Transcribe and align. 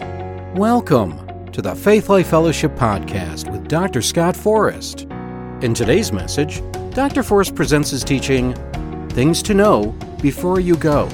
Welcome 0.00 1.50
to 1.52 1.60
the 1.60 1.74
Faith 1.74 2.08
Life 2.08 2.28
Fellowship 2.28 2.72
Podcast 2.76 3.50
with 3.50 3.68
Dr. 3.68 4.00
Scott 4.00 4.36
Forrest. 4.36 5.02
In 5.62 5.74
today's 5.74 6.12
message, 6.12 6.62
Dr. 6.90 7.22
Forrest 7.22 7.54
presents 7.54 7.90
his 7.90 8.04
teaching, 8.04 8.54
Things 9.10 9.42
to 9.42 9.54
Know 9.54 9.86
Before 10.20 10.60
You 10.60 10.76
Go. 10.76 11.08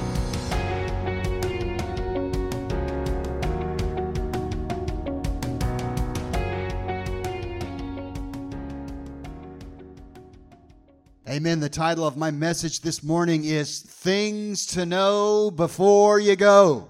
Amen. 11.27 11.59
The 11.59 11.69
title 11.69 12.05
of 12.05 12.17
my 12.17 12.31
message 12.31 12.81
this 12.81 13.03
morning 13.03 13.45
is 13.45 13.79
Things 13.81 14.65
to 14.67 14.85
Know 14.85 15.51
Before 15.51 16.19
You 16.19 16.35
Go. 16.35 16.89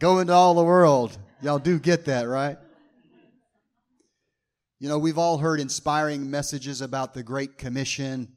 Go 0.00 0.20
into 0.20 0.32
all 0.32 0.54
the 0.54 0.62
world. 0.62 1.18
Y'all 1.42 1.58
do 1.58 1.78
get 1.80 2.04
that, 2.04 2.28
right? 2.28 2.56
You 4.78 4.88
know, 4.88 4.98
we've 4.98 5.18
all 5.18 5.38
heard 5.38 5.58
inspiring 5.58 6.30
messages 6.30 6.80
about 6.80 7.14
the 7.14 7.24
Great 7.24 7.58
Commission, 7.58 8.36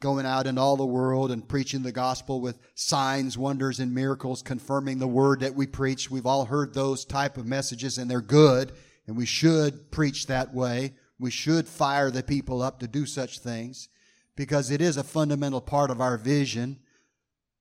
going 0.00 0.24
out 0.24 0.46
in 0.46 0.56
all 0.56 0.76
the 0.76 0.86
world 0.86 1.32
and 1.32 1.48
preaching 1.48 1.82
the 1.82 1.90
gospel 1.90 2.40
with 2.40 2.60
signs, 2.76 3.36
wonders, 3.36 3.80
and 3.80 3.92
miracles, 3.92 4.40
confirming 4.40 5.00
the 5.00 5.08
word 5.08 5.40
that 5.40 5.56
we 5.56 5.66
preach. 5.66 6.12
We've 6.12 6.26
all 6.26 6.44
heard 6.44 6.74
those 6.74 7.04
type 7.04 7.36
of 7.36 7.44
messages, 7.44 7.98
and 7.98 8.08
they're 8.08 8.20
good, 8.20 8.70
and 9.08 9.16
we 9.16 9.26
should 9.26 9.90
preach 9.90 10.28
that 10.28 10.54
way. 10.54 10.94
We 11.18 11.32
should 11.32 11.66
fire 11.66 12.12
the 12.12 12.22
people 12.22 12.62
up 12.62 12.78
to 12.80 12.86
do 12.86 13.04
such 13.04 13.40
things 13.40 13.88
because 14.36 14.70
it 14.70 14.80
is 14.80 14.96
a 14.96 15.02
fundamental 15.02 15.60
part 15.60 15.90
of 15.90 16.00
our 16.00 16.16
vision 16.16 16.78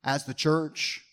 as 0.04 0.26
the 0.26 0.36
church, 0.36 1.04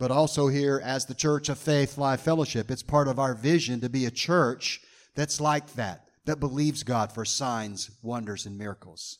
but 0.00 0.10
also 0.10 0.48
here 0.48 0.80
as 0.82 1.04
the 1.04 1.14
Church 1.14 1.50
of 1.50 1.58
Faith 1.58 1.98
Life 1.98 2.22
Fellowship. 2.22 2.70
It's 2.70 2.82
part 2.82 3.06
of 3.06 3.18
our 3.18 3.34
vision 3.34 3.82
to 3.82 3.90
be 3.90 4.06
a 4.06 4.10
church 4.10 4.80
that's 5.14 5.42
like 5.42 5.74
that, 5.74 6.06
that 6.24 6.40
believes 6.40 6.82
God 6.82 7.12
for 7.12 7.26
signs, 7.26 7.90
wonders, 8.02 8.46
and 8.46 8.56
miracles. 8.56 9.18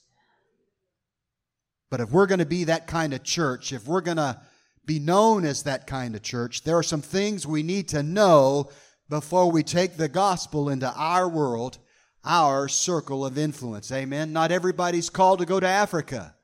But 1.91 2.01
if 2.01 2.11
we're 2.11 2.27
going 2.27 2.39
to 2.39 2.47
be 2.47 2.65
that 2.65 2.87
kind 2.87 3.13
of 3.13 3.23
church, 3.23 3.75
if 3.75 3.87
we're 3.87 4.01
going 4.01 4.17
to 4.17 4.41
be 4.87 4.99
known 4.99 5.45
as 5.45 5.65
that 5.65 5.87
kind 5.87 6.17
of 6.17 6.23
church, 6.23 6.63
there 6.63 6.79
are 6.79 6.83
some 6.83 7.03
things 7.03 7.47
we 7.47 7.63
need 7.63 7.89
to 7.89 8.03
know 8.03 8.71
before 9.11 9.53
we 9.53 9.63
take 9.63 9.99
the 9.99 10.09
gospel 10.09 10.71
into 10.71 10.91
our 10.95 11.29
world 11.29 11.77
our 12.25 12.69
circle 12.69 13.25
of 13.27 13.37
influence. 13.37 13.93
Amen. 13.93 14.33
Not 14.33 14.51
everybody's 14.51 15.11
called 15.11 15.41
to 15.41 15.47
go 15.47 15.61
to 15.61 15.67
Africa. 15.67 16.35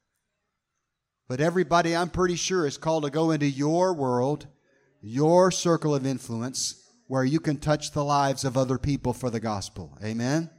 But 1.28 1.40
everybody, 1.40 1.96
I'm 1.96 2.10
pretty 2.10 2.36
sure, 2.36 2.66
is 2.66 2.78
called 2.78 3.04
to 3.04 3.10
go 3.10 3.32
into 3.32 3.46
your 3.46 3.92
world, 3.92 4.46
your 5.00 5.50
circle 5.50 5.94
of 5.94 6.06
influence, 6.06 6.82
where 7.08 7.24
you 7.24 7.40
can 7.40 7.56
touch 7.56 7.92
the 7.92 8.04
lives 8.04 8.44
of 8.44 8.56
other 8.56 8.78
people 8.78 9.12
for 9.12 9.30
the 9.30 9.40
gospel. 9.40 9.96
Amen. 10.04 10.50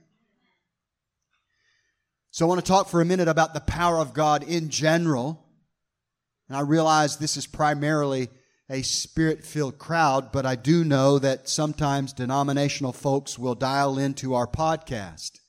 So 2.32 2.46
I 2.46 2.50
want 2.50 2.64
to 2.64 2.68
talk 2.68 2.90
for 2.90 3.02
a 3.02 3.06
minute 3.06 3.28
about 3.28 3.54
the 3.54 3.62
power 3.62 3.98
of 3.98 4.14
God 4.14 4.44
in 4.44 4.70
general. 4.70 5.44
And 6.50 6.58
I 6.58 6.62
realize 6.62 7.18
this 7.18 7.38
is 7.38 7.48
primarily 7.48 8.30
a 8.70 8.81
spirit 8.81 9.44
filled 9.46 9.78
crowd, 9.78 10.31
but 10.31 10.46
I 10.46 10.56
do 10.56 10.84
know 10.84 11.20
that 11.20 11.48
sometimes 11.48 12.12
denominational 12.12 12.94
folks 12.94 13.40
will 13.40 13.56
dial 13.56 13.98
into 13.98 14.34
our 14.34 14.48
podcast 14.48 15.40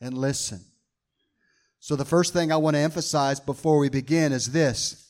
and 0.00 0.18
listen. 0.18 0.64
So, 1.84 1.96
the 1.96 2.04
first 2.06 2.32
thing 2.32 2.50
I 2.50 2.56
want 2.56 2.76
to 2.76 2.80
emphasize 2.80 3.40
before 3.40 3.76
we 3.76 3.90
begin 3.90 4.32
is 4.32 4.52
this 4.52 5.06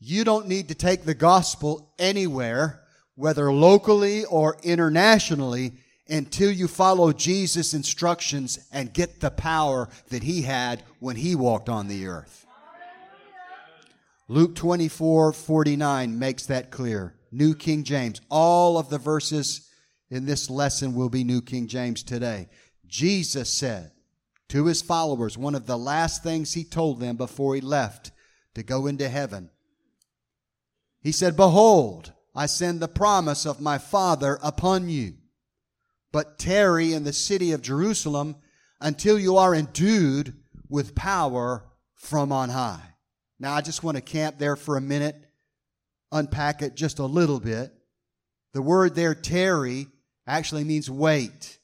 you 0.00 0.24
don't 0.24 0.48
need 0.48 0.68
to 0.68 0.74
take 0.74 1.02
the 1.02 1.12
gospel 1.12 1.92
anywhere, 1.98 2.80
whether 3.16 3.52
locally 3.52 4.24
or 4.24 4.56
internationally, 4.62 5.74
until 6.08 6.50
you 6.50 6.68
follow 6.68 7.12
Jesus' 7.12 7.74
instructions 7.74 8.66
and 8.72 8.94
get 8.94 9.20
the 9.20 9.30
power 9.30 9.90
that 10.08 10.22
he 10.22 10.40
had 10.40 10.82
when 11.00 11.16
he 11.16 11.34
walked 11.34 11.68
on 11.68 11.86
the 11.86 12.06
earth. 12.06 12.46
Luke 14.26 14.54
24 14.54 15.34
49 15.34 16.18
makes 16.18 16.46
that 16.46 16.70
clear. 16.70 17.14
New 17.30 17.54
King 17.54 17.84
James. 17.84 18.22
All 18.30 18.78
of 18.78 18.88
the 18.88 18.96
verses 18.96 19.70
in 20.08 20.24
this 20.24 20.48
lesson 20.48 20.94
will 20.94 21.10
be 21.10 21.24
New 21.24 21.42
King 21.42 21.66
James 21.66 22.02
today. 22.02 22.48
Jesus 22.86 23.52
said 23.52 23.90
to 24.48 24.66
his 24.66 24.82
followers, 24.82 25.36
one 25.36 25.54
of 25.54 25.66
the 25.66 25.78
last 25.78 26.22
things 26.22 26.52
he 26.52 26.64
told 26.64 27.00
them 27.00 27.16
before 27.16 27.54
he 27.54 27.60
left 27.60 28.12
to 28.54 28.62
go 28.62 28.86
into 28.86 29.08
heaven. 29.08 29.50
He 31.00 31.12
said, 31.12 31.36
Behold, 31.36 32.12
I 32.34 32.46
send 32.46 32.80
the 32.80 32.88
promise 32.88 33.46
of 33.46 33.60
my 33.60 33.78
Father 33.78 34.38
upon 34.42 34.88
you. 34.88 35.14
But 36.12 36.38
tarry 36.38 36.92
in 36.92 37.04
the 37.04 37.12
city 37.12 37.52
of 37.52 37.62
Jerusalem 37.62 38.36
until 38.80 39.18
you 39.18 39.36
are 39.36 39.54
endued 39.54 40.34
with 40.68 40.94
power 40.94 41.64
from 41.94 42.32
on 42.32 42.50
high. 42.50 42.94
Now, 43.38 43.54
I 43.54 43.60
just 43.60 43.82
want 43.82 43.96
to 43.96 44.02
camp 44.02 44.38
there 44.38 44.56
for 44.56 44.76
a 44.76 44.80
minute, 44.80 45.16
unpack 46.10 46.62
it 46.62 46.74
just 46.74 46.98
a 46.98 47.06
little 47.06 47.40
bit. 47.40 47.72
The 48.52 48.62
word 48.62 48.94
there, 48.94 49.14
tarry, 49.14 49.88
actually 50.26 50.64
means 50.64 50.90
wait. 50.90 51.58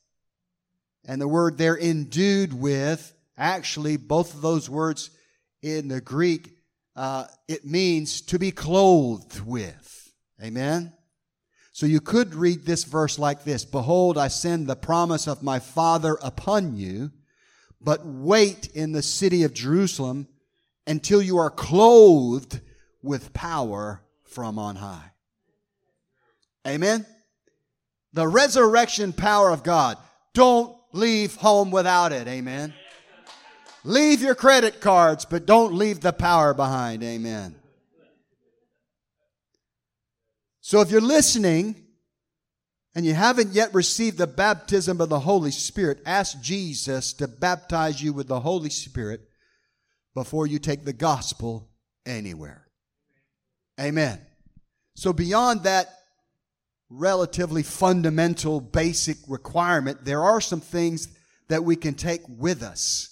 And 1.05 1.21
the 1.21 1.29
word 1.29 1.59
they're 1.59 1.79
endued 1.79 2.53
with, 2.53 3.15
actually, 3.37 3.97
both 3.97 4.35
of 4.35 4.41
those 4.41 4.71
words 4.71 5.11
in 5.63 5.89
the 5.89 6.01
Greek, 6.01 6.51
uh, 6.95 7.27
it 7.49 7.65
means 7.65 8.21
to 8.23 8.39
be 8.39 8.51
clothed 8.51 9.41
with. 9.41 10.13
Amen? 10.43 10.93
So 11.73 11.87
you 11.87 12.01
could 12.01 12.35
read 12.35 12.65
this 12.65 12.85
verse 12.85 13.19
like 13.19 13.45
this 13.45 13.65
Behold, 13.65 14.19
I 14.19 14.29
send 14.29 14.67
the 14.67 14.77
promise 14.77 15.27
of 15.27 15.43
my 15.43 15.59
Father 15.59 16.19
upon 16.23 16.77
you, 16.77 17.11
but 17.81 18.05
wait 18.05 18.69
in 18.75 18.93
the 18.93 19.03
city 19.03 19.43
of 19.43 19.55
Jerusalem 19.55 20.29
until 20.87 21.23
you 21.23 21.39
are 21.39 21.51
clothed 21.51 22.61
with 23.03 23.33
power 23.33 24.03
from 24.25 24.59
on 24.59 24.77
high. 24.77 25.13
Amen. 26.67 27.07
The 28.13 28.29
resurrection 28.29 29.13
power 29.13 29.51
of 29.51 29.63
God. 29.63 29.97
Don't 30.35 30.77
leave 30.93 31.37
home 31.37 31.71
without 31.71 32.13
it. 32.13 32.29
Amen. 32.29 32.75
Leave 33.85 34.23
your 34.23 34.35
credit 34.35 34.81
cards, 34.81 35.25
but 35.25 35.47
don't 35.47 35.75
leave 35.75 36.01
the 36.01 36.13
power 36.13 36.55
behind. 36.55 37.03
Amen. 37.03 37.57
So 40.61 40.81
if 40.81 40.91
you're 40.91 41.01
listening 41.01 41.75
and 42.95 43.05
you 43.05 43.15
haven't 43.15 43.53
yet 43.53 43.75
received 43.75 44.19
the 44.19 44.29
baptism 44.29 45.01
of 45.01 45.09
the 45.09 45.21
Holy 45.21 45.51
Spirit, 45.51 46.01
ask 46.07 46.41
Jesus 46.41 47.13
to 47.15 47.27
baptize 47.27 48.01
you 48.01 48.13
with 48.13 48.29
the 48.29 48.41
Holy 48.41 48.71
Spirit 48.71 49.23
before 50.15 50.47
you 50.47 50.59
take 50.59 50.85
the 50.85 50.93
gospel 50.93 51.69
anywhere. 52.07 52.69
Amen. 53.81 54.21
So, 54.95 55.13
beyond 55.13 55.65
that 55.65 55.89
relatively 56.95 57.63
fundamental, 57.63 58.61
basic 58.61 59.17
requirement, 59.27 60.05
there 60.05 60.23
are 60.23 60.41
some 60.41 60.61
things 60.61 61.09
that 61.49 61.65
we 61.65 61.77
can 61.77 61.95
take 61.95 62.23
with 62.29 62.63
us. 62.63 63.09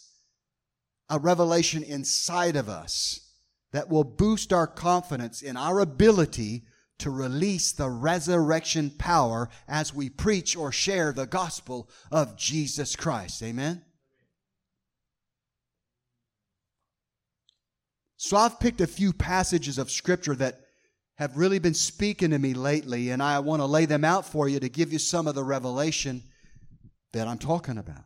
A 1.08 1.18
revelation 1.18 1.82
inside 1.82 2.56
of 2.56 2.68
us 2.68 3.20
that 3.72 3.88
will 3.88 4.04
boost 4.04 4.52
our 4.52 4.66
confidence 4.66 5.42
in 5.42 5.56
our 5.56 5.80
ability 5.80 6.64
to 6.98 7.10
release 7.10 7.72
the 7.72 7.88
resurrection 7.88 8.91
power 8.91 9.48
as 9.66 9.94
we 9.94 10.08
preach 10.08 10.56
or 10.56 10.70
share 10.70 11.12
the 11.12 11.26
gospel 11.26 11.88
of 12.10 12.36
Jesus 12.36 12.94
Christ. 12.94 13.42
Amen. 13.42 13.82
So 18.16 18.36
I've 18.36 18.60
picked 18.60 18.82
a 18.82 18.86
few 18.86 19.14
passages 19.14 19.78
of 19.78 19.91
scripture 19.91 20.34
that 20.36 20.60
have 21.20 21.36
really 21.36 21.58
been 21.58 21.75
speaking 21.75 22.31
to 22.31 22.38
me 22.38 22.54
lately, 22.54 23.10
and 23.10 23.22
I 23.22 23.39
want 23.41 23.60
to 23.60 23.66
lay 23.66 23.84
them 23.84 24.06
out 24.06 24.24
for 24.24 24.48
you 24.48 24.59
to 24.59 24.71
give 24.71 24.91
you 24.91 24.98
some 24.98 25.27
of 25.27 25.34
the 25.34 25.45
revelation 25.45 26.22
that 27.12 27.28
I'm 27.28 27.36
talking 27.36 27.77
about. 27.77 28.04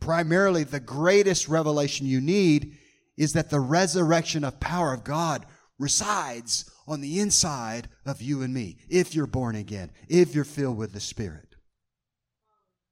Primarily, 0.00 0.64
the 0.64 0.80
greatest 0.80 1.46
revelation 1.46 2.06
you 2.06 2.22
need 2.22 2.78
is 3.18 3.34
that 3.34 3.50
the 3.50 3.60
resurrection 3.60 4.44
of 4.44 4.58
power 4.60 4.94
of 4.94 5.04
God 5.04 5.44
resides 5.78 6.70
on 6.86 7.02
the 7.02 7.20
inside 7.20 7.88
of 8.06 8.22
you 8.22 8.40
and 8.40 8.54
me, 8.54 8.78
if 8.88 9.14
you're 9.14 9.26
born 9.26 9.54
again, 9.54 9.90
if 10.08 10.34
you're 10.34 10.44
filled 10.44 10.78
with 10.78 10.94
the 10.94 11.00
Spirit. 11.00 11.54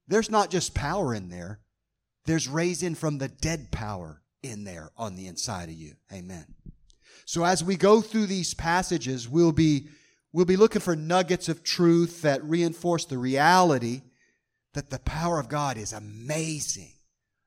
There's 0.06 0.30
not 0.30 0.50
just 0.50 0.74
power 0.74 1.14
in 1.14 1.30
there, 1.30 1.60
there's 2.26 2.46
raising 2.46 2.94
from 2.94 3.16
the 3.16 3.28
dead 3.28 3.72
power 3.72 4.20
in 4.42 4.64
there 4.64 4.90
on 4.98 5.16
the 5.16 5.28
inside 5.28 5.70
of 5.70 5.76
you. 5.76 5.94
Amen. 6.12 6.44
So 7.26 7.44
as 7.44 7.62
we 7.62 7.76
go 7.76 8.00
through 8.00 8.26
these 8.26 8.54
passages, 8.54 9.28
we'll 9.28 9.52
be, 9.52 9.88
we'll 10.32 10.44
be 10.44 10.56
looking 10.56 10.80
for 10.80 10.94
nuggets 10.94 11.48
of 11.48 11.64
truth 11.64 12.22
that 12.22 12.42
reinforce 12.44 13.04
the 13.04 13.18
reality 13.18 14.02
that 14.74 14.90
the 14.90 15.00
power 15.00 15.40
of 15.40 15.48
God 15.48 15.76
is 15.76 15.92
amazing 15.92 16.92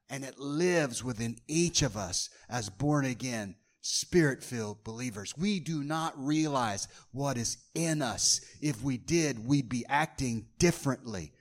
and 0.09 0.25
it 0.25 0.37
lives 0.37 1.01
within 1.01 1.37
each 1.47 1.81
of 1.81 1.95
us 1.95 2.29
as 2.49 2.69
born 2.69 3.05
again 3.05 3.55
spirit 3.81 4.43
filled 4.43 4.83
believers. 4.83 5.33
We 5.37 5.61
do 5.61 5.81
not 5.81 6.13
realize 6.17 6.89
what 7.13 7.37
is 7.37 7.57
in 7.73 8.01
us. 8.01 8.41
If 8.61 8.83
we 8.83 8.97
did, 8.97 9.47
we'd 9.47 9.69
be 9.69 9.85
acting 9.87 10.47
differently. 10.57 11.31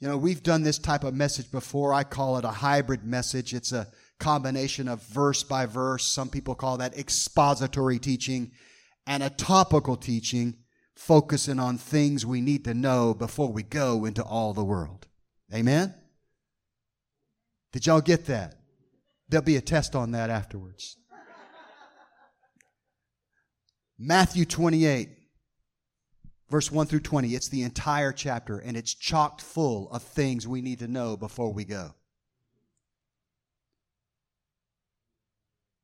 You 0.00 0.06
know, 0.08 0.16
we've 0.16 0.42
done 0.42 0.62
this 0.62 0.78
type 0.78 1.02
of 1.02 1.14
message 1.14 1.50
before. 1.50 1.92
I 1.92 2.04
call 2.04 2.38
it 2.38 2.44
a 2.44 2.50
hybrid 2.50 3.04
message. 3.04 3.52
It's 3.52 3.72
a 3.72 3.88
combination 4.20 4.88
of 4.88 5.02
verse 5.02 5.42
by 5.42 5.66
verse. 5.66 6.04
Some 6.04 6.28
people 6.28 6.54
call 6.54 6.78
that 6.78 6.96
expository 6.96 7.98
teaching 7.98 8.52
and 9.06 9.22
a 9.22 9.30
topical 9.30 9.96
teaching, 9.96 10.58
focusing 10.94 11.58
on 11.58 11.78
things 11.78 12.24
we 12.24 12.40
need 12.40 12.64
to 12.64 12.74
know 12.74 13.12
before 13.12 13.52
we 13.52 13.62
go 13.64 14.04
into 14.04 14.22
all 14.22 14.52
the 14.52 14.64
world. 14.64 15.08
Amen? 15.52 15.94
Did 17.72 17.86
y'all 17.86 18.00
get 18.00 18.26
that? 18.26 18.54
There'll 19.28 19.44
be 19.44 19.56
a 19.56 19.60
test 19.60 19.96
on 19.96 20.12
that 20.12 20.30
afterwards. 20.30 20.96
Matthew 23.98 24.44
28 24.44 25.17
verse 26.48 26.70
1 26.70 26.86
through 26.86 27.00
20. 27.00 27.34
It's 27.34 27.48
the 27.48 27.62
entire 27.62 28.12
chapter, 28.12 28.58
and 28.58 28.76
it's 28.76 28.94
chocked 28.94 29.42
full 29.42 29.90
of 29.90 30.02
things 30.02 30.46
we 30.46 30.62
need 30.62 30.78
to 30.80 30.88
know 30.88 31.16
before 31.16 31.52
we 31.52 31.64
go. 31.64 31.94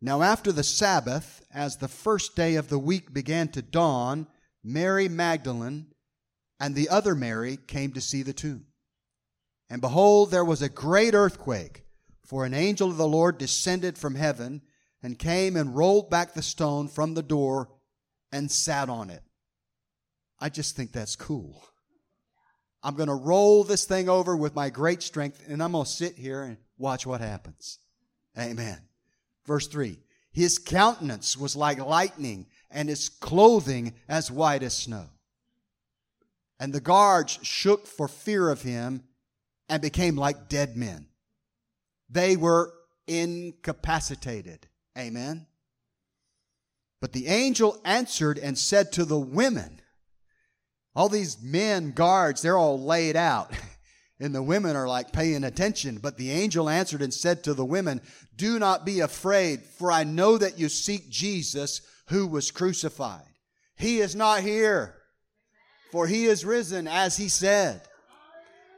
Now, 0.00 0.22
after 0.22 0.52
the 0.52 0.62
Sabbath, 0.62 1.42
as 1.52 1.78
the 1.78 1.88
first 1.88 2.36
day 2.36 2.56
of 2.56 2.68
the 2.68 2.78
week 2.78 3.14
began 3.14 3.48
to 3.48 3.62
dawn, 3.62 4.26
Mary 4.62 5.08
Magdalene 5.08 5.86
and 6.60 6.74
the 6.74 6.90
other 6.90 7.14
Mary 7.14 7.58
came 7.66 7.92
to 7.92 8.00
see 8.00 8.22
the 8.22 8.32
tomb. 8.32 8.66
And 9.70 9.80
behold, 9.80 10.30
there 10.30 10.44
was 10.44 10.62
a 10.62 10.68
great 10.68 11.14
earthquake, 11.14 11.84
for 12.22 12.44
an 12.44 12.54
angel 12.54 12.90
of 12.90 12.96
the 12.96 13.08
Lord 13.08 13.38
descended 13.38 13.98
from 13.98 14.14
heaven 14.14 14.62
and 15.02 15.18
came 15.18 15.56
and 15.56 15.74
rolled 15.74 16.10
back 16.10 16.32
the 16.34 16.42
stone 16.42 16.88
from 16.88 17.14
the 17.14 17.22
door 17.22 17.70
and 18.30 18.50
sat 18.50 18.88
on 18.88 19.10
it. 19.10 19.23
I 20.40 20.48
just 20.48 20.76
think 20.76 20.92
that's 20.92 21.16
cool. 21.16 21.64
I'm 22.82 22.96
going 22.96 23.08
to 23.08 23.14
roll 23.14 23.64
this 23.64 23.86
thing 23.86 24.08
over 24.08 24.36
with 24.36 24.54
my 24.54 24.68
great 24.68 25.02
strength 25.02 25.42
and 25.48 25.62
I'm 25.62 25.72
going 25.72 25.84
to 25.84 25.90
sit 25.90 26.16
here 26.16 26.42
and 26.42 26.58
watch 26.76 27.06
what 27.06 27.20
happens. 27.20 27.78
Amen. 28.38 28.78
Verse 29.46 29.66
3 29.68 29.98
His 30.32 30.58
countenance 30.58 31.36
was 31.36 31.56
like 31.56 31.78
lightning 31.78 32.46
and 32.70 32.88
his 32.88 33.08
clothing 33.08 33.94
as 34.08 34.30
white 34.30 34.62
as 34.62 34.76
snow. 34.76 35.06
And 36.60 36.72
the 36.72 36.80
guards 36.80 37.38
shook 37.42 37.86
for 37.86 38.06
fear 38.06 38.50
of 38.50 38.62
him 38.62 39.04
and 39.68 39.80
became 39.80 40.16
like 40.16 40.48
dead 40.48 40.76
men. 40.76 41.06
They 42.10 42.36
were 42.36 42.72
incapacitated. 43.06 44.66
Amen. 44.96 45.46
But 47.00 47.12
the 47.12 47.26
angel 47.26 47.80
answered 47.84 48.38
and 48.38 48.56
said 48.56 48.92
to 48.92 49.04
the 49.04 49.18
women, 49.18 49.80
all 50.94 51.08
these 51.08 51.42
men, 51.42 51.92
guards, 51.92 52.42
they're 52.42 52.58
all 52.58 52.80
laid 52.80 53.16
out. 53.16 53.52
And 54.20 54.32
the 54.32 54.42
women 54.42 54.76
are 54.76 54.86
like 54.86 55.12
paying 55.12 55.42
attention. 55.42 55.98
But 55.98 56.16
the 56.16 56.30
angel 56.30 56.68
answered 56.68 57.02
and 57.02 57.12
said 57.12 57.42
to 57.44 57.52
the 57.52 57.64
women, 57.64 58.00
Do 58.36 58.60
not 58.60 58.86
be 58.86 59.00
afraid, 59.00 59.62
for 59.62 59.90
I 59.90 60.04
know 60.04 60.38
that 60.38 60.58
you 60.58 60.68
seek 60.68 61.10
Jesus 61.10 61.80
who 62.06 62.26
was 62.28 62.52
crucified. 62.52 63.26
He 63.76 63.98
is 63.98 64.14
not 64.14 64.42
here, 64.42 64.94
for 65.90 66.06
he 66.06 66.26
is 66.26 66.44
risen 66.44 66.86
as 66.86 67.16
he 67.16 67.28
said. 67.28 67.82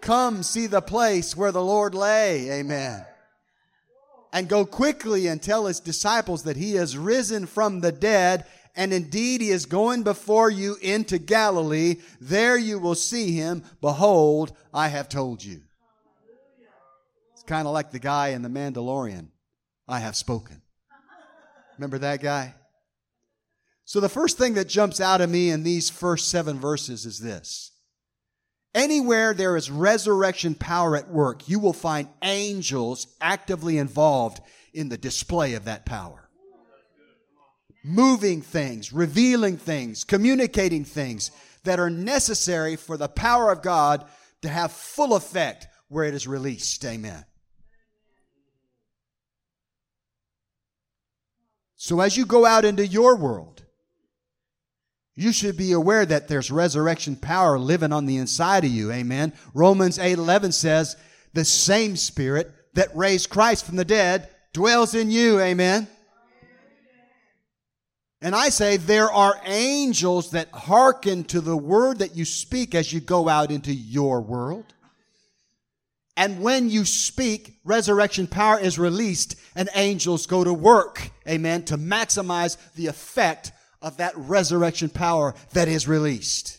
Come 0.00 0.42
see 0.42 0.66
the 0.66 0.80
place 0.80 1.36
where 1.36 1.52
the 1.52 1.62
Lord 1.62 1.94
lay. 1.94 2.50
Amen. 2.50 3.04
And 4.32 4.48
go 4.48 4.64
quickly 4.64 5.26
and 5.26 5.42
tell 5.42 5.66
his 5.66 5.80
disciples 5.80 6.44
that 6.44 6.56
he 6.56 6.76
is 6.76 6.96
risen 6.96 7.46
from 7.46 7.80
the 7.80 7.92
dead 7.92 8.46
and 8.76 8.92
indeed 8.92 9.40
he 9.40 9.50
is 9.50 9.66
going 9.66 10.02
before 10.02 10.50
you 10.50 10.76
into 10.82 11.18
Galilee. 11.18 11.96
There 12.20 12.58
you 12.58 12.78
will 12.78 12.94
see 12.94 13.32
him. 13.32 13.64
Behold, 13.80 14.54
I 14.72 14.88
have 14.88 15.08
told 15.08 15.42
you. 15.42 15.62
It's 17.32 17.42
kind 17.42 17.66
of 17.66 17.72
like 17.72 17.90
the 17.90 17.98
guy 17.98 18.28
in 18.28 18.42
The 18.42 18.50
Mandalorian. 18.50 19.28
I 19.88 20.00
have 20.00 20.14
spoken. 20.14 20.60
Remember 21.78 21.98
that 21.98 22.22
guy? 22.22 22.54
So 23.86 24.00
the 24.00 24.08
first 24.08 24.36
thing 24.36 24.54
that 24.54 24.68
jumps 24.68 25.00
out 25.00 25.20
at 25.20 25.28
me 25.28 25.50
in 25.50 25.62
these 25.62 25.88
first 25.88 26.28
seven 26.28 26.58
verses 26.58 27.06
is 27.06 27.18
this. 27.18 27.72
Anywhere 28.74 29.32
there 29.32 29.56
is 29.56 29.70
resurrection 29.70 30.54
power 30.54 30.96
at 30.96 31.08
work, 31.08 31.48
you 31.48 31.58
will 31.58 31.72
find 31.72 32.08
angels 32.22 33.06
actively 33.22 33.78
involved 33.78 34.40
in 34.74 34.90
the 34.90 34.98
display 34.98 35.54
of 35.54 35.64
that 35.64 35.86
power 35.86 36.25
moving 37.86 38.42
things, 38.42 38.92
revealing 38.92 39.56
things, 39.56 40.02
communicating 40.02 40.84
things 40.84 41.30
that 41.62 41.78
are 41.78 41.88
necessary 41.88 42.74
for 42.74 42.96
the 42.96 43.08
power 43.08 43.52
of 43.52 43.62
God 43.62 44.04
to 44.42 44.48
have 44.48 44.72
full 44.72 45.14
effect 45.14 45.68
where 45.88 46.04
it 46.04 46.12
is 46.12 46.26
released. 46.26 46.84
Amen. 46.84 47.24
So 51.76 52.00
as 52.00 52.16
you 52.16 52.26
go 52.26 52.44
out 52.44 52.64
into 52.64 52.84
your 52.84 53.14
world, 53.14 53.62
you 55.14 55.32
should 55.32 55.56
be 55.56 55.70
aware 55.70 56.04
that 56.04 56.26
there's 56.26 56.50
resurrection 56.50 57.14
power 57.14 57.56
living 57.56 57.92
on 57.92 58.06
the 58.06 58.16
inside 58.16 58.64
of 58.64 58.70
you. 58.70 58.90
Amen. 58.90 59.32
Romans 59.54 59.98
8:11 59.98 60.50
says, 60.50 60.96
"The 61.34 61.44
same 61.44 61.96
spirit 61.96 62.52
that 62.74 62.94
raised 62.96 63.30
Christ 63.30 63.64
from 63.64 63.76
the 63.76 63.84
dead 63.84 64.28
dwells 64.52 64.92
in 64.92 65.10
you." 65.10 65.40
Amen. 65.40 65.88
And 68.22 68.34
I 68.34 68.48
say 68.48 68.76
there 68.76 69.10
are 69.10 69.40
angels 69.44 70.30
that 70.30 70.50
hearken 70.50 71.24
to 71.24 71.40
the 71.40 71.56
word 71.56 71.98
that 71.98 72.16
you 72.16 72.24
speak 72.24 72.74
as 72.74 72.92
you 72.92 73.00
go 73.00 73.28
out 73.28 73.50
into 73.50 73.72
your 73.72 74.20
world. 74.22 74.72
And 76.16 76.40
when 76.40 76.70
you 76.70 76.86
speak, 76.86 77.58
resurrection 77.62 78.26
power 78.26 78.58
is 78.58 78.78
released 78.78 79.36
and 79.54 79.68
angels 79.74 80.26
go 80.26 80.44
to 80.44 80.52
work, 80.52 81.10
amen, 81.28 81.64
to 81.64 81.76
maximize 81.76 82.56
the 82.74 82.86
effect 82.86 83.52
of 83.82 83.98
that 83.98 84.16
resurrection 84.16 84.88
power 84.88 85.34
that 85.52 85.68
is 85.68 85.86
released. 85.86 86.58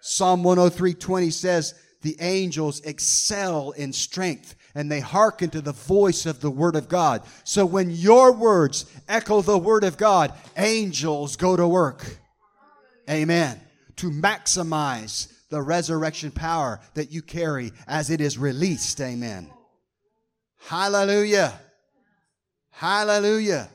Psalm 0.00 0.42
103:20 0.42 1.30
says, 1.30 1.74
"The 2.00 2.16
angels 2.20 2.80
excel 2.80 3.72
in 3.72 3.92
strength 3.92 4.54
and 4.74 4.90
they 4.90 5.00
hearken 5.00 5.50
to 5.50 5.60
the 5.60 5.72
voice 5.72 6.26
of 6.26 6.40
the 6.40 6.50
Word 6.50 6.76
of 6.76 6.88
God. 6.88 7.22
So 7.44 7.66
when 7.66 7.90
your 7.90 8.32
words 8.32 8.86
echo 9.08 9.42
the 9.42 9.58
Word 9.58 9.84
of 9.84 9.96
God, 9.96 10.32
angels 10.56 11.36
go 11.36 11.56
to 11.56 11.66
work. 11.66 12.18
Amen. 13.08 13.60
To 13.96 14.10
maximize 14.10 15.32
the 15.50 15.60
resurrection 15.60 16.30
power 16.30 16.80
that 16.94 17.10
you 17.10 17.22
carry 17.22 17.72
as 17.86 18.10
it 18.10 18.20
is 18.20 18.38
released. 18.38 19.00
Amen. 19.00 19.50
Hallelujah. 20.68 21.58
Hallelujah. 22.70 23.68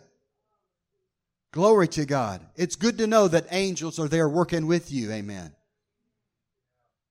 Glory 1.52 1.88
to 1.90 2.06
God. 2.06 2.42
It's 2.56 2.76
good 2.76 2.98
to 2.98 3.08
know 3.08 3.28
that 3.28 3.48
angels 3.52 4.00
are 4.00 4.08
there 4.08 4.28
working 4.28 4.68
with 4.68 4.92
you. 4.92 5.12
Amen. 5.12 5.54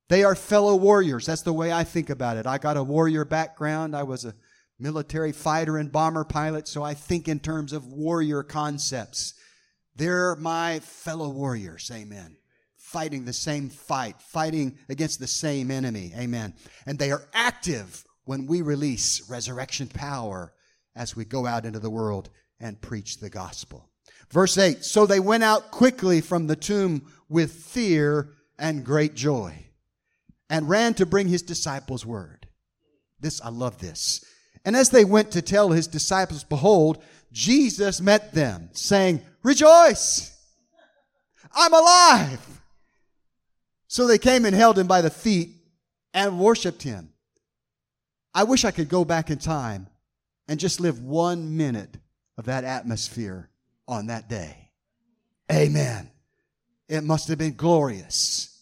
They 0.08 0.23
are 0.23 0.34
fellow 0.34 0.76
warriors. 0.76 1.26
That's 1.26 1.42
the 1.42 1.52
way 1.52 1.73
I 1.73 1.84
think 1.84 2.11
about 2.11 2.37
it. 2.37 2.46
I 2.46 2.58
got 2.58 2.76
a 2.76 2.82
warrior 2.82 3.25
background. 3.25 3.96
I 3.96 4.02
was 4.02 4.25
a 4.25 4.34
military 4.78 5.32
fighter 5.32 5.78
and 5.78 5.90
bomber 5.90 6.25
pilot, 6.25 6.68
so 6.68 6.82
I 6.82 6.94
think 6.94 7.28
in 7.28 7.40
terms 7.40 7.73
of 7.73 7.87
warrior 7.87 8.42
concepts. 8.42 9.34
They're 9.96 10.37
my 10.37 10.80
fellow 10.80 11.28
warriors. 11.28 11.90
Amen. 11.92 12.37
Fighting 12.76 13.25
the 13.25 13.32
same 13.32 13.70
fight, 13.70 14.20
fighting 14.20 14.78
against 14.88 15.20
the 15.20 15.26
same 15.26 15.70
enemy. 15.70 16.12
Amen. 16.16 16.54
And 16.84 16.99
they 16.99 17.11
are 17.11 17.28
active 17.32 18.04
when 18.25 18.46
we 18.46 18.61
release 18.61 19.28
resurrection 19.30 19.88
power 19.88 20.52
as 20.96 21.16
we 21.16 21.25
go 21.25 21.46
out 21.46 21.64
into 21.64 21.78
the 21.78 21.90
world 21.90 22.28
and 22.61 22.80
preach 22.80 23.18
the 23.18 23.30
gospel. 23.30 23.88
Verse 24.30 24.58
8 24.58 24.84
So 24.84 25.06
they 25.06 25.20
went 25.20 25.44
out 25.44 25.70
quickly 25.70 26.20
from 26.20 26.46
the 26.46 26.56
tomb 26.56 27.11
with 27.28 27.52
fear 27.52 28.30
and 28.58 28.84
great 28.84 29.14
joy 29.14 29.64
and 30.54 30.68
ran 30.68 30.94
to 30.94 31.04
bring 31.04 31.26
his 31.26 31.42
disciples 31.42 32.06
word. 32.06 32.46
This, 33.18 33.40
I 33.40 33.49
love 33.49 33.80
this. 33.80 34.25
And 34.64 34.76
as 34.76 34.88
they 34.88 35.04
went 35.04 35.32
to 35.32 35.42
tell 35.42 35.70
his 35.70 35.88
disciples, 35.88 36.44
behold, 36.44 37.02
Jesus 37.32 38.00
met 38.00 38.32
them, 38.32 38.68
saying, 38.70 39.20
Rejoice! 39.42 40.30
I'm 41.52 41.75
alive! 41.75 42.61
So 43.88 44.06
they 44.06 44.16
came 44.16 44.44
and 44.44 44.54
held 44.54 44.78
him 44.78 44.87
by 44.87 45.00
the 45.00 45.11
feet 45.11 45.50
and 46.14 46.38
worshiped 46.38 46.84
him. 46.84 47.08
I 48.32 48.44
wish 48.44 48.64
I 48.64 48.70
could 48.70 48.88
go 48.88 49.04
back 49.04 49.30
in 49.30 49.38
time 49.38 49.88
and 50.46 50.61
just 50.61 50.80
live 50.80 51.02
one 51.02 51.56
minute 51.56 51.96
of 52.38 52.44
that 52.44 52.62
atmosphere 52.62 53.50
on 53.88 54.06
that 54.06 54.28
day. 54.28 54.70
Amen. 55.50 56.12
It 56.88 57.02
must 57.02 57.26
have 57.26 57.38
been 57.38 57.56
glorious. 57.56 58.53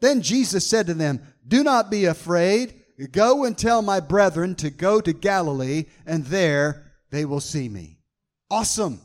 Then 0.00 0.22
Jesus 0.22 0.66
said 0.66 0.86
to 0.86 0.94
them, 0.94 1.20
Do 1.46 1.62
not 1.62 1.90
be 1.90 2.06
afraid. 2.06 2.74
Go 3.12 3.44
and 3.44 3.56
tell 3.56 3.80
my 3.80 4.00
brethren 4.00 4.54
to 4.56 4.70
go 4.70 5.00
to 5.00 5.12
Galilee, 5.12 5.86
and 6.04 6.24
there 6.26 6.92
they 7.10 7.24
will 7.24 7.40
see 7.40 7.68
me. 7.68 7.98
Awesome. 8.50 9.00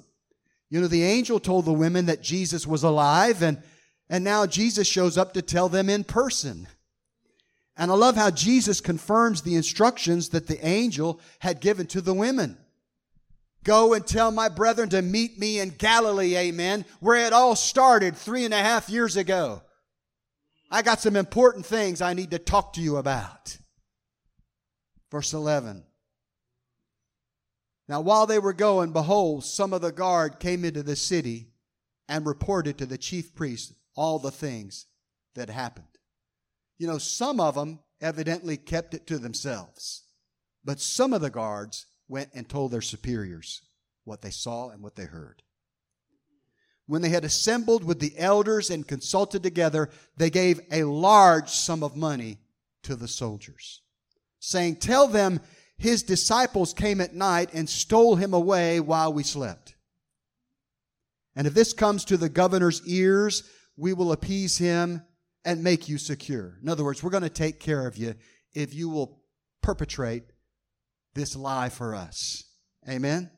You 0.70 0.82
know, 0.82 0.88
the 0.88 1.04
angel 1.04 1.40
told 1.40 1.66
the 1.66 1.74
women 1.74 2.08
that 2.08 2.22
Jesus 2.22 2.68
was 2.68 2.84
alive, 2.84 3.42
and, 3.42 3.62
and 4.10 4.24
now 4.24 4.46
Jesus 4.46 4.88
shows 4.88 5.18
up 5.18 5.34
to 5.34 5.42
tell 5.42 5.70
them 5.70 5.90
in 5.90 6.04
person. 6.04 6.68
And 7.78 7.92
I 7.92 7.94
love 7.94 8.16
how 8.16 8.32
Jesus 8.32 8.82
confirms 8.82 9.42
the 9.42 9.56
instructions 9.56 10.30
that 10.30 10.48
the 10.48 10.66
angel 10.66 11.20
had 11.40 11.60
given 11.60 11.88
to 11.88 12.02
the 12.02 12.14
women. 12.14 12.58
Go 13.64 13.94
and 13.94 14.06
tell 14.06 14.32
my 14.32 14.48
brethren 14.48 14.90
to 14.90 15.02
meet 15.02 15.40
me 15.40 15.60
in 15.60 15.70
Galilee, 15.70 16.36
amen, 16.38 16.86
where 17.00 17.26
it 17.26 17.34
all 17.34 17.56
started 17.56 18.16
three 18.16 18.46
and 18.46 18.54
a 18.54 18.58
half 18.58 18.90
years 18.90 19.18
ago. 19.18 19.62
I 20.76 20.82
got 20.82 21.00
some 21.00 21.16
important 21.16 21.66
things 21.66 22.02
I 22.02 22.14
need 22.14 22.32
to 22.32 22.38
talk 22.38 22.74
to 22.74 22.82
you 22.82 22.98
about. 22.98 23.58
Verse 25.10 25.32
11. 25.32 25.86
Now, 27.88 28.02
while 28.02 28.28
they 28.28 28.40
were 28.40 28.52
going, 28.52 28.92
behold, 28.92 29.46
some 29.46 29.72
of 29.72 29.80
the 29.80 29.94
guard 29.94 30.38
came 30.38 30.66
into 30.66 30.84
the 30.84 30.98
city 30.98 31.48
and 32.10 32.26
reported 32.26 32.78
to 32.78 32.86
the 32.86 32.98
chief 32.98 33.34
priest 33.34 33.72
all 33.96 34.20
the 34.20 34.32
things 34.32 34.88
that 35.36 35.50
happened. 35.50 35.88
You 36.78 36.88
know, 36.88 36.98
some 36.98 37.40
of 37.40 37.56
them 37.56 37.80
evidently 38.02 38.58
kept 38.58 38.94
it 38.94 39.08
to 39.08 39.18
themselves, 39.18 40.04
but 40.66 40.82
some 40.82 41.14
of 41.14 41.22
the 41.22 41.30
guards 41.30 41.86
went 42.10 42.32
and 42.34 42.50
told 42.50 42.72
their 42.72 42.82
superiors 42.82 43.62
what 44.04 44.22
they 44.22 44.30
saw 44.30 44.72
and 44.72 44.84
what 44.84 44.98
they 44.98 45.06
heard. 45.06 45.42
When 46.88 47.02
they 47.02 47.10
had 47.10 47.26
assembled 47.26 47.84
with 47.84 48.00
the 48.00 48.14
elders 48.18 48.70
and 48.70 48.88
consulted 48.88 49.42
together, 49.42 49.90
they 50.18 50.30
gave 50.30 50.62
a 50.72 50.84
large 50.84 51.50
sum 51.50 51.84
of 51.84 51.96
money 51.96 52.40
to 52.84 52.96
the 52.96 53.08
soldiers, 53.08 53.82
saying, 54.40 54.78
Tell 54.78 55.08
them 55.08 55.42
his 55.78 56.04
disciples 56.04 56.74
came 56.74 57.02
at 57.02 57.16
night 57.16 57.50
and 57.54 57.68
stole 57.68 58.16
him 58.16 58.34
away 58.34 58.80
while 58.80 59.12
we 59.12 59.24
slept. 59.24 59.76
And 61.36 61.48
if 61.48 61.54
this 61.54 61.74
comes 61.74 62.06
to 62.06 62.18
the 62.18 62.30
governor's 62.30 62.86
ears, 62.88 63.44
we 63.76 63.94
will 63.94 64.12
appease 64.12 64.58
him 64.58 65.02
and 65.44 65.64
make 65.64 65.90
you 65.90 65.98
secure. 65.98 66.58
In 66.62 66.70
other 66.70 66.84
words, 66.84 67.04
we're 67.04 67.10
going 67.10 67.24
to 67.24 67.30
take 67.30 67.60
care 67.60 67.88
of 67.88 67.98
you 67.98 68.16
if 68.54 68.74
you 68.74 68.90
will 68.90 69.22
perpetrate 69.62 70.24
this 71.14 71.36
lie 71.36 71.70
for 71.70 71.94
us. 71.94 72.44
Amen. 72.88 73.32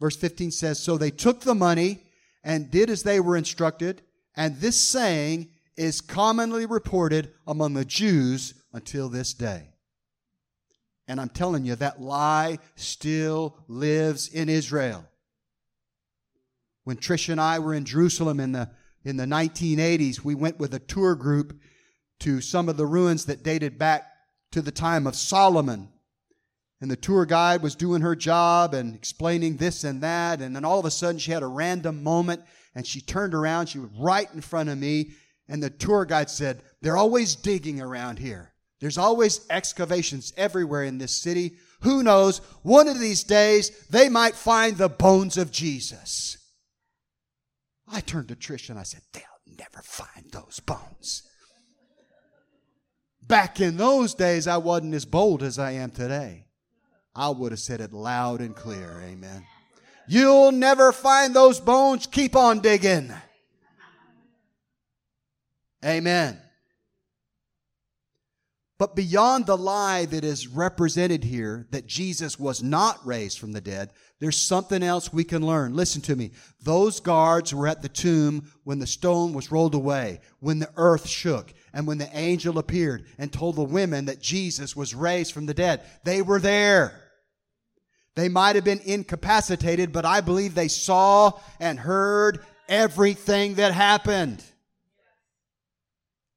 Verse 0.00 0.16
15 0.16 0.50
says, 0.50 0.78
So 0.78 0.96
they 0.96 1.10
took 1.10 1.40
the 1.40 1.54
money 1.54 2.02
and 2.48 2.70
did 2.70 2.88
as 2.88 3.02
they 3.02 3.20
were 3.20 3.36
instructed, 3.36 4.00
and 4.34 4.56
this 4.56 4.80
saying 4.80 5.50
is 5.76 6.00
commonly 6.00 6.64
reported 6.64 7.30
among 7.46 7.74
the 7.74 7.84
Jews 7.84 8.54
until 8.72 9.10
this 9.10 9.34
day. 9.34 9.68
And 11.06 11.20
I'm 11.20 11.28
telling 11.28 11.66
you, 11.66 11.76
that 11.76 12.00
lie 12.00 12.58
still 12.74 13.58
lives 13.68 14.28
in 14.28 14.48
Israel. 14.48 15.04
When 16.84 16.96
Trish 16.96 17.28
and 17.28 17.38
I 17.38 17.58
were 17.58 17.74
in 17.74 17.84
Jerusalem 17.84 18.40
in 18.40 18.52
the 18.52 18.70
in 19.04 19.18
the 19.18 19.24
1980s, 19.24 20.24
we 20.24 20.34
went 20.34 20.58
with 20.58 20.72
a 20.74 20.78
tour 20.78 21.14
group 21.14 21.60
to 22.20 22.40
some 22.40 22.68
of 22.68 22.78
the 22.78 22.86
ruins 22.86 23.26
that 23.26 23.42
dated 23.42 23.78
back 23.78 24.06
to 24.52 24.62
the 24.62 24.72
time 24.72 25.06
of 25.06 25.14
Solomon. 25.14 25.90
And 26.80 26.90
the 26.90 26.96
tour 26.96 27.26
guide 27.26 27.62
was 27.62 27.74
doing 27.74 28.02
her 28.02 28.14
job 28.14 28.72
and 28.72 28.94
explaining 28.94 29.56
this 29.56 29.82
and 29.82 30.00
that. 30.02 30.40
And 30.40 30.54
then 30.54 30.64
all 30.64 30.78
of 30.78 30.84
a 30.84 30.90
sudden, 30.90 31.18
she 31.18 31.32
had 31.32 31.42
a 31.42 31.48
random 31.48 32.02
moment 32.02 32.42
and 32.74 32.86
she 32.86 33.00
turned 33.00 33.34
around. 33.34 33.66
She 33.66 33.80
was 33.80 33.90
right 33.98 34.28
in 34.32 34.40
front 34.40 34.68
of 34.68 34.78
me. 34.78 35.10
And 35.48 35.62
the 35.62 35.70
tour 35.70 36.04
guide 36.04 36.30
said, 36.30 36.62
They're 36.80 36.96
always 36.96 37.34
digging 37.34 37.80
around 37.80 38.18
here. 38.18 38.52
There's 38.80 38.98
always 38.98 39.40
excavations 39.50 40.32
everywhere 40.36 40.84
in 40.84 40.98
this 40.98 41.20
city. 41.20 41.56
Who 41.80 42.02
knows? 42.02 42.38
One 42.62 42.86
of 42.86 43.00
these 43.00 43.24
days, 43.24 43.70
they 43.88 44.08
might 44.08 44.34
find 44.34 44.76
the 44.76 44.88
bones 44.88 45.36
of 45.36 45.50
Jesus. 45.50 46.36
I 47.90 48.00
turned 48.00 48.28
to 48.28 48.36
Trish 48.36 48.70
and 48.70 48.78
I 48.78 48.84
said, 48.84 49.02
They'll 49.12 49.56
never 49.58 49.82
find 49.82 50.30
those 50.30 50.60
bones. 50.60 51.22
Back 53.22 53.60
in 53.60 53.76
those 53.76 54.14
days, 54.14 54.46
I 54.46 54.58
wasn't 54.58 54.94
as 54.94 55.04
bold 55.04 55.42
as 55.42 55.58
I 55.58 55.72
am 55.72 55.90
today. 55.90 56.47
I 57.14 57.28
would 57.30 57.52
have 57.52 57.58
said 57.58 57.80
it 57.80 57.92
loud 57.92 58.40
and 58.40 58.54
clear. 58.54 59.02
Amen. 59.02 59.44
You'll 60.06 60.52
never 60.52 60.92
find 60.92 61.34
those 61.34 61.60
bones. 61.60 62.06
Keep 62.06 62.36
on 62.36 62.60
digging. 62.60 63.12
Amen. 65.84 66.40
But 68.78 68.94
beyond 68.94 69.46
the 69.46 69.58
lie 69.58 70.04
that 70.06 70.24
is 70.24 70.46
represented 70.46 71.24
here, 71.24 71.66
that 71.72 71.88
Jesus 71.88 72.38
was 72.38 72.62
not 72.62 73.04
raised 73.04 73.40
from 73.40 73.50
the 73.50 73.60
dead, 73.60 73.90
there's 74.20 74.36
something 74.36 74.84
else 74.84 75.12
we 75.12 75.24
can 75.24 75.44
learn. 75.44 75.74
Listen 75.74 76.00
to 76.02 76.14
me. 76.14 76.30
Those 76.62 77.00
guards 77.00 77.52
were 77.52 77.66
at 77.66 77.82
the 77.82 77.88
tomb 77.88 78.52
when 78.62 78.78
the 78.78 78.86
stone 78.86 79.32
was 79.32 79.50
rolled 79.50 79.74
away, 79.74 80.20
when 80.38 80.60
the 80.60 80.70
earth 80.76 81.08
shook, 81.08 81.52
and 81.72 81.88
when 81.88 81.98
the 81.98 82.16
angel 82.16 82.58
appeared 82.58 83.06
and 83.18 83.32
told 83.32 83.56
the 83.56 83.64
women 83.64 84.04
that 84.04 84.20
Jesus 84.20 84.76
was 84.76 84.94
raised 84.94 85.34
from 85.34 85.46
the 85.46 85.54
dead. 85.54 85.82
They 86.04 86.22
were 86.22 86.38
there. 86.38 87.02
They 88.14 88.28
might 88.28 88.54
have 88.54 88.64
been 88.64 88.80
incapacitated, 88.84 89.92
but 89.92 90.04
I 90.04 90.20
believe 90.20 90.54
they 90.54 90.68
saw 90.68 91.32
and 91.58 91.80
heard 91.80 92.44
everything 92.68 93.54
that 93.54 93.72
happened 93.72 94.42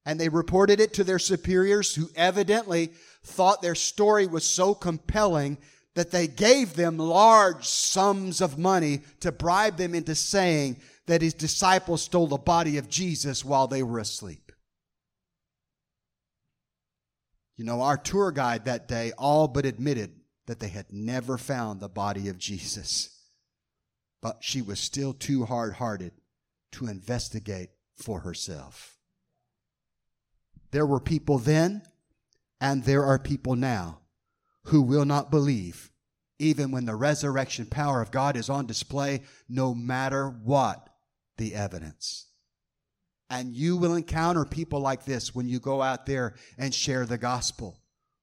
and 0.05 0.19
they 0.19 0.29
reported 0.29 0.79
it 0.79 0.93
to 0.95 1.03
their 1.03 1.19
superiors 1.19 1.95
who 1.95 2.09
evidently 2.15 2.91
thought 3.23 3.61
their 3.61 3.75
story 3.75 4.27
was 4.27 4.43
so 4.43 4.73
compelling 4.73 5.57
that 5.93 6.11
they 6.11 6.27
gave 6.27 6.75
them 6.75 6.97
large 6.97 7.65
sums 7.65 8.41
of 8.41 8.57
money 8.57 9.01
to 9.19 9.31
bribe 9.31 9.77
them 9.77 9.93
into 9.93 10.15
saying 10.15 10.77
that 11.07 11.21
his 11.21 11.33
disciples 11.33 12.01
stole 12.01 12.27
the 12.27 12.37
body 12.37 12.77
of 12.77 12.89
Jesus 12.89 13.43
while 13.43 13.67
they 13.67 13.83
were 13.83 13.99
asleep. 13.99 14.51
You 17.57 17.65
know, 17.65 17.81
our 17.81 17.97
tour 17.97 18.31
guide 18.31 18.65
that 18.65 18.87
day 18.87 19.11
all 19.17 19.47
but 19.47 19.65
admitted 19.65 20.15
that 20.47 20.59
they 20.59 20.69
had 20.69 20.87
never 20.91 21.37
found 21.37 21.79
the 21.79 21.89
body 21.89 22.27
of 22.29 22.37
Jesus. 22.37 23.09
But 24.21 24.37
she 24.41 24.61
was 24.61 24.79
still 24.79 25.13
too 25.13 25.45
hard 25.45 25.73
hearted 25.73 26.13
to 26.73 26.87
investigate 26.87 27.69
for 27.97 28.21
herself. 28.21 28.97
There 30.71 30.85
were 30.85 30.99
people 30.99 31.37
then, 31.37 31.83
and 32.59 32.83
there 32.83 33.03
are 33.03 33.19
people 33.19 33.55
now 33.55 33.99
who 34.65 34.81
will 34.81 35.05
not 35.05 35.31
believe, 35.31 35.91
even 36.39 36.71
when 36.71 36.85
the 36.85 36.95
resurrection 36.95 37.65
power 37.65 38.01
of 38.01 38.11
God 38.11 38.35
is 38.37 38.49
on 38.49 38.65
display, 38.65 39.21
no 39.49 39.73
matter 39.73 40.29
what 40.29 40.89
the 41.37 41.55
evidence. 41.55 42.27
And 43.29 43.53
you 43.53 43.77
will 43.77 43.95
encounter 43.95 44.45
people 44.45 44.81
like 44.81 45.05
this 45.05 45.33
when 45.33 45.47
you 45.47 45.59
go 45.59 45.81
out 45.81 46.05
there 46.05 46.35
and 46.57 46.73
share 46.75 47.05
the 47.05 47.17
gospel. 47.17 47.77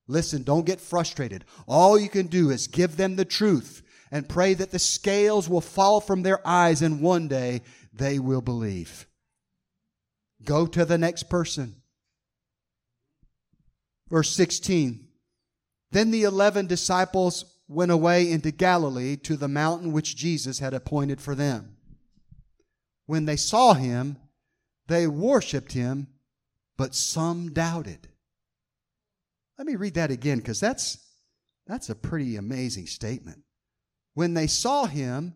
Listen, 0.07 0.43
don't 0.43 0.67
get 0.67 0.81
frustrated. 0.81 1.45
All 1.67 1.99
you 1.99 2.09
can 2.09 2.27
do 2.27 2.51
is 2.51 2.67
give 2.67 2.97
them 2.97 3.17
the 3.17 3.25
truth 3.25 3.83
and 4.11 4.29
pray 4.29 4.55
that 4.55 4.71
the 4.71 4.79
scales 4.79 5.49
will 5.49 5.61
fall 5.61 6.01
from 6.01 6.23
their 6.23 6.47
eyes 6.47 6.83
and 6.83 7.03
one 7.03 7.29
day 7.29 7.63
they 7.93 8.19
will 8.19 8.41
believe. 8.41 9.07
Go 10.45 10.67
to 10.67 10.85
the 10.85 10.99
next 10.99 11.25
person. 11.25 11.78
Verse 14.11 14.31
16 14.31 15.07
Then 15.91 16.11
the 16.11 16.25
eleven 16.25 16.67
disciples 16.67 17.45
went 17.69 17.91
away 17.91 18.31
into 18.31 18.51
Galilee 18.51 19.17
to 19.17 19.37
the 19.37 19.49
mountain 19.49 19.93
which 19.93 20.17
Jesus 20.17 20.59
had 20.59 20.75
appointed 20.75 21.21
for 21.21 21.35
them. 21.35 21.77
When 23.07 23.27
they 23.27 23.37
saw 23.37 23.75
him, 23.75 24.17
they 24.87 25.07
worshiped 25.07 25.73
him, 25.73 26.09
but 26.77 26.95
some 26.95 27.53
doubted. 27.53 28.09
Let 29.59 29.67
me 29.67 29.77
read 29.77 29.95
that 29.95 30.11
again 30.11 30.39
because 30.39 30.61
that's, 30.61 30.99
that's 31.67 31.91
a 31.91 31.95
pretty 31.95 32.37
amazing 32.37 32.87
statement. 32.87 33.43
When 34.15 34.35
they 34.35 34.47
saw 34.47 34.87
him, 34.87 35.35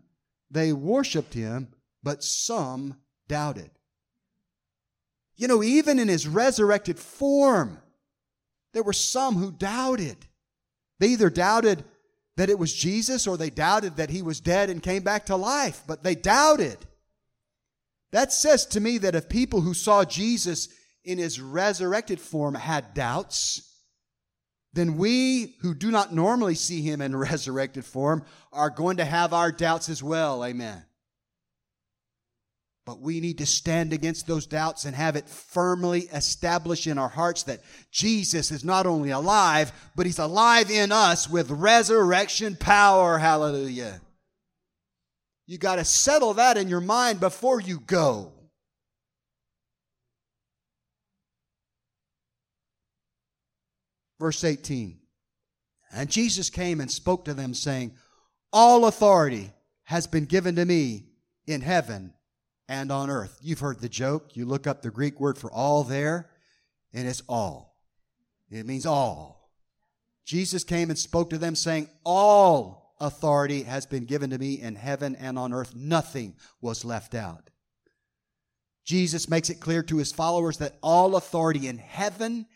they 0.51 0.73
worshiped 0.73 1.35
him, 1.35 1.69
but 2.03 2.23
some 2.23 2.97
doubted. 3.29 3.71
You 5.37 5.49
know, 5.49 5.63
even 5.63 5.99
in 5.99 6.09
his 6.09 6.29
resurrected 6.29 6.99
form, 6.99 7.82
there 8.73 8.83
were 8.83 8.93
some 8.93 9.37
who 9.37 9.53
doubted. 9.53 10.17
They 10.99 11.09
either 11.09 11.31
doubted 11.31 11.85
that 12.37 12.51
it 12.51 12.59
was 12.59 12.73
Jesus 12.73 13.27
or 13.27 13.37
they 13.37 13.51
doubted 13.51 13.97
that 13.97 14.11
he 14.11 14.23
was 14.23 14.41
dead 14.41 14.71
and 14.71 14.83
came 14.83 15.03
back 15.03 15.27
to 15.27 15.37
life, 15.37 15.83
but 15.87 16.03
they 16.03 16.15
doubted. 16.15 16.79
That 18.13 18.33
says 18.33 18.67
to 18.67 18.81
me 18.81 18.99
that 18.99 19.15
if 19.15 19.29
people 19.29 19.61
who 19.61 19.75
saw 19.75 20.05
Jesus 20.05 20.69
in 21.05 21.19
his 21.19 21.41
resurrected 21.41 22.21
form 22.21 22.55
had 22.55 22.95
doubts, 22.95 23.69
then 24.73 24.97
we 24.97 25.57
who 25.61 25.75
do 25.75 25.91
not 25.91 26.15
normally 26.15 26.55
see 26.55 26.83
him 26.83 27.01
in 27.01 27.17
resurrected 27.17 27.85
form 27.85 28.25
are 28.53 28.71
going 28.71 28.99
to 28.99 29.05
have 29.05 29.33
our 29.33 29.53
doubts 29.53 29.89
as 29.89 30.03
well. 30.03 30.45
Amen. 30.45 30.85
But 32.85 33.01
we 33.01 33.21
need 33.21 33.39
to 33.39 33.47
stand 33.47 33.93
against 33.93 34.27
those 34.27 34.47
doubts 34.47 34.85
and 34.85 34.97
have 34.97 35.15
it 35.15 35.29
firmly 35.29 36.03
established 36.13 36.89
in 36.89 36.99
our 36.99 37.09
hearts 37.09 37.45
that 37.45 37.61
Jesus 37.93 38.51
is 38.51 38.65
not 38.65 38.87
only 38.87 39.11
alive, 39.11 39.73
but 39.95 40.05
he's 40.05 40.19
alive 40.19 40.69
in 40.69 40.91
us 40.91 41.31
with 41.31 41.51
resurrection 41.51 42.57
power. 42.57 43.19
Hallelujah. 43.19 44.01
You 45.47 45.59
got 45.59 45.77
to 45.77 45.85
settle 45.85 46.35
that 46.35 46.57
in 46.57 46.69
your 46.69 46.81
mind 46.81 47.21
before 47.21 47.61
you 47.61 47.79
go. 47.79 48.33
Verse 54.19 54.43
18. 54.43 54.99
And 55.95 56.11
Jesus 56.11 56.51
came 56.51 56.81
and 56.81 56.91
spoke 56.91 57.27
to 57.27 57.35
them, 57.35 57.55
saying, 57.55 57.93
All 58.53 58.87
authority 58.87 59.53
has 59.85 60.07
been 60.09 60.25
given 60.25 60.57
to 60.57 60.65
me 60.65 61.05
in 61.47 61.61
heaven 61.61 62.15
and 62.73 62.91
on 62.91 63.11
earth. 63.11 63.39
You've 63.43 63.61
heard 63.61 63.81
the 63.81 63.89
joke. 63.89 64.35
You 64.35 64.47
look 64.47 64.67
up 64.67 64.81
the 64.81 64.91
Greek 64.91 65.21
word 65.21 65.37
for 65.37 65.53
all 65.53 65.85
there, 65.85 66.31
and 66.95 67.07
it's 67.07 67.23
all. 67.29 67.77
It 68.51 68.67
means 68.67 68.87
all. 68.87 69.51
Jesus 70.25 70.65
came 70.65 70.89
and 70.89 70.99
spoke 70.99 71.29
to 71.31 71.39
them, 71.39 71.55
saying, 71.55 71.91
All 72.03 72.95
authority 72.99 73.65
has 73.65 73.85
been 73.85 74.07
given 74.07 74.31
to 74.31 74.39
me 74.39 74.55
in 74.55 74.77
heaven 74.77 75.15
and 75.17 75.39
on 75.39 75.53
earth. 75.53 75.77
Nothing 75.77 76.35
was 76.63 76.83
left 76.83 77.15
out. 77.15 77.51
Jesus 78.87 79.29
makes 79.29 79.51
it 79.51 79.61
clear 79.61 79.83
to 79.83 79.99
his 79.99 80.11
followers 80.11 80.57
that 80.57 80.79
all 80.83 81.17
authority 81.17 81.69
in 81.69 81.77
heaven 81.77 82.47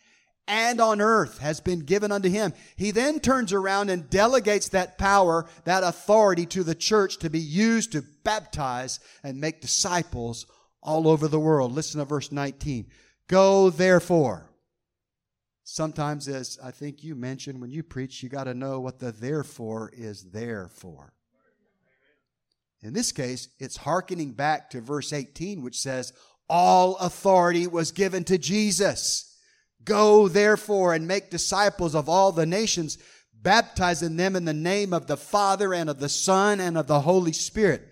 and 0.48 0.80
on 0.80 1.00
earth 1.00 1.38
has 1.38 1.60
been 1.60 1.80
given 1.80 2.12
unto 2.12 2.28
him. 2.28 2.52
He 2.76 2.90
then 2.90 3.20
turns 3.20 3.52
around 3.52 3.90
and 3.90 4.08
delegates 4.08 4.68
that 4.70 4.98
power, 4.98 5.46
that 5.64 5.82
authority 5.82 6.46
to 6.46 6.62
the 6.62 6.74
church 6.74 7.18
to 7.18 7.30
be 7.30 7.40
used 7.40 7.92
to 7.92 8.04
baptize 8.22 9.00
and 9.22 9.40
make 9.40 9.60
disciples 9.60 10.46
all 10.82 11.08
over 11.08 11.28
the 11.28 11.40
world. 11.40 11.72
Listen 11.72 11.98
to 11.98 12.04
verse 12.04 12.30
19. 12.30 12.86
Go 13.28 13.70
therefore. 13.70 14.50
Sometimes, 15.64 16.28
as 16.28 16.60
I 16.62 16.70
think 16.70 17.02
you 17.02 17.16
mentioned 17.16 17.60
when 17.60 17.70
you 17.70 17.82
preach, 17.82 18.22
you 18.22 18.28
got 18.28 18.44
to 18.44 18.54
know 18.54 18.78
what 18.78 19.00
the 19.00 19.10
therefore 19.10 19.90
is 19.92 20.30
there 20.30 20.68
for. 20.68 21.12
In 22.82 22.92
this 22.92 23.10
case, 23.10 23.48
it's 23.58 23.78
hearkening 23.78 24.32
back 24.32 24.70
to 24.70 24.80
verse 24.80 25.12
18, 25.12 25.62
which 25.62 25.80
says, 25.80 26.12
All 26.48 26.96
authority 26.98 27.66
was 27.66 27.90
given 27.90 28.22
to 28.24 28.38
Jesus. 28.38 29.25
Go 29.86 30.28
therefore 30.28 30.92
and 30.92 31.08
make 31.08 31.30
disciples 31.30 31.94
of 31.94 32.08
all 32.08 32.32
the 32.32 32.44
nations, 32.44 32.98
baptizing 33.32 34.16
them 34.16 34.36
in 34.36 34.44
the 34.44 34.52
name 34.52 34.92
of 34.92 35.06
the 35.06 35.16
Father 35.16 35.72
and 35.72 35.88
of 35.88 36.00
the 36.00 36.08
Son 36.08 36.60
and 36.60 36.76
of 36.76 36.88
the 36.88 37.00
Holy 37.00 37.32
Spirit. 37.32 37.82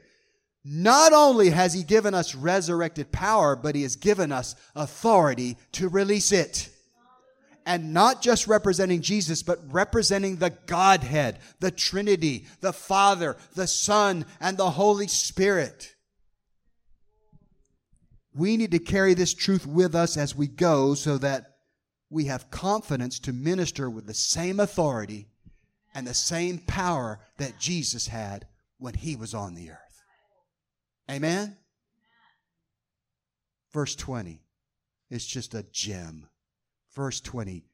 Not 0.65 1.13
only 1.13 1.51
has 1.51 1.73
He 1.73 1.85
given 1.85 2.13
us 2.13 2.35
resurrected 2.35 3.13
power, 3.13 3.55
but 3.55 3.77
He 3.77 3.83
has 3.83 3.97
given 3.97 4.33
us 4.33 4.57
authority 4.75 5.57
to 5.73 5.89
release 5.89 6.33
it. 6.33 6.69
And 7.65 7.95
not 7.95 8.21
just 8.21 8.49
representing 8.49 9.01
Jesus, 9.01 9.43
but 9.43 9.61
representing 9.73 10.37
the 10.37 10.51
Godhead, 10.67 11.39
the 11.61 11.71
Trinity, 11.71 12.47
the 12.61 12.73
Father, 12.73 13.37
the 13.55 13.67
Son, 13.67 14.27
and 14.41 14.57
the 14.57 14.71
Holy 14.71 15.07
Spirit. 15.07 15.95
We 18.35 18.57
need 18.57 18.73
to 18.73 18.81
carry 18.81 19.15
this 19.15 19.33
truth 19.33 19.65
with 19.65 19.95
us 19.95 20.17
as 20.17 20.35
we 20.35 20.49
go 20.49 20.95
so 20.95 21.19
that 21.19 21.54
we 22.15 22.27
have 22.27 22.49
confidence 22.49 23.19
to 23.19 23.33
minister 23.33 23.91
with 23.91 24.07
the 24.07 24.15
same 24.15 24.61
authority 24.61 25.27
and 25.97 26.07
the 26.07 26.15
same 26.15 26.59
power 26.59 27.19
that 27.39 27.59
Jesus 27.59 28.07
had 28.07 28.47
when 28.79 28.95
he 28.95 29.17
was 29.17 29.35
on 29.35 29.55
the 29.55 29.71
earth. 29.71 30.03
Amen? 31.11 31.57
Verse 33.73 33.97
20. 33.97 34.41
It's 35.11 35.27
just 35.27 35.55
a 35.55 35.65
gem. 35.73 36.29
Verse 36.95 37.21
20. 37.21 37.65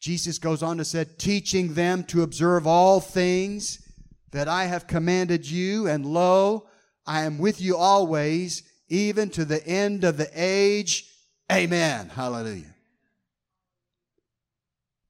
Jesus 0.00 0.40
goes 0.40 0.64
on 0.64 0.78
to 0.78 0.84
say, 0.84 1.06
teaching 1.16 1.74
them 1.74 2.02
to 2.04 2.22
observe 2.22 2.66
all 2.66 3.00
things 3.00 3.88
that 4.32 4.48
I 4.48 4.64
have 4.64 4.88
commanded 4.88 5.48
you, 5.48 5.86
and 5.86 6.04
lo, 6.04 6.66
I 7.06 7.22
am 7.22 7.38
with 7.38 7.60
you 7.60 7.76
always, 7.76 8.64
even 8.88 9.30
to 9.30 9.44
the 9.44 9.64
end 9.64 10.02
of 10.02 10.16
the 10.16 10.30
age. 10.34 11.08
Amen. 11.50 12.08
Hallelujah. 12.08 12.75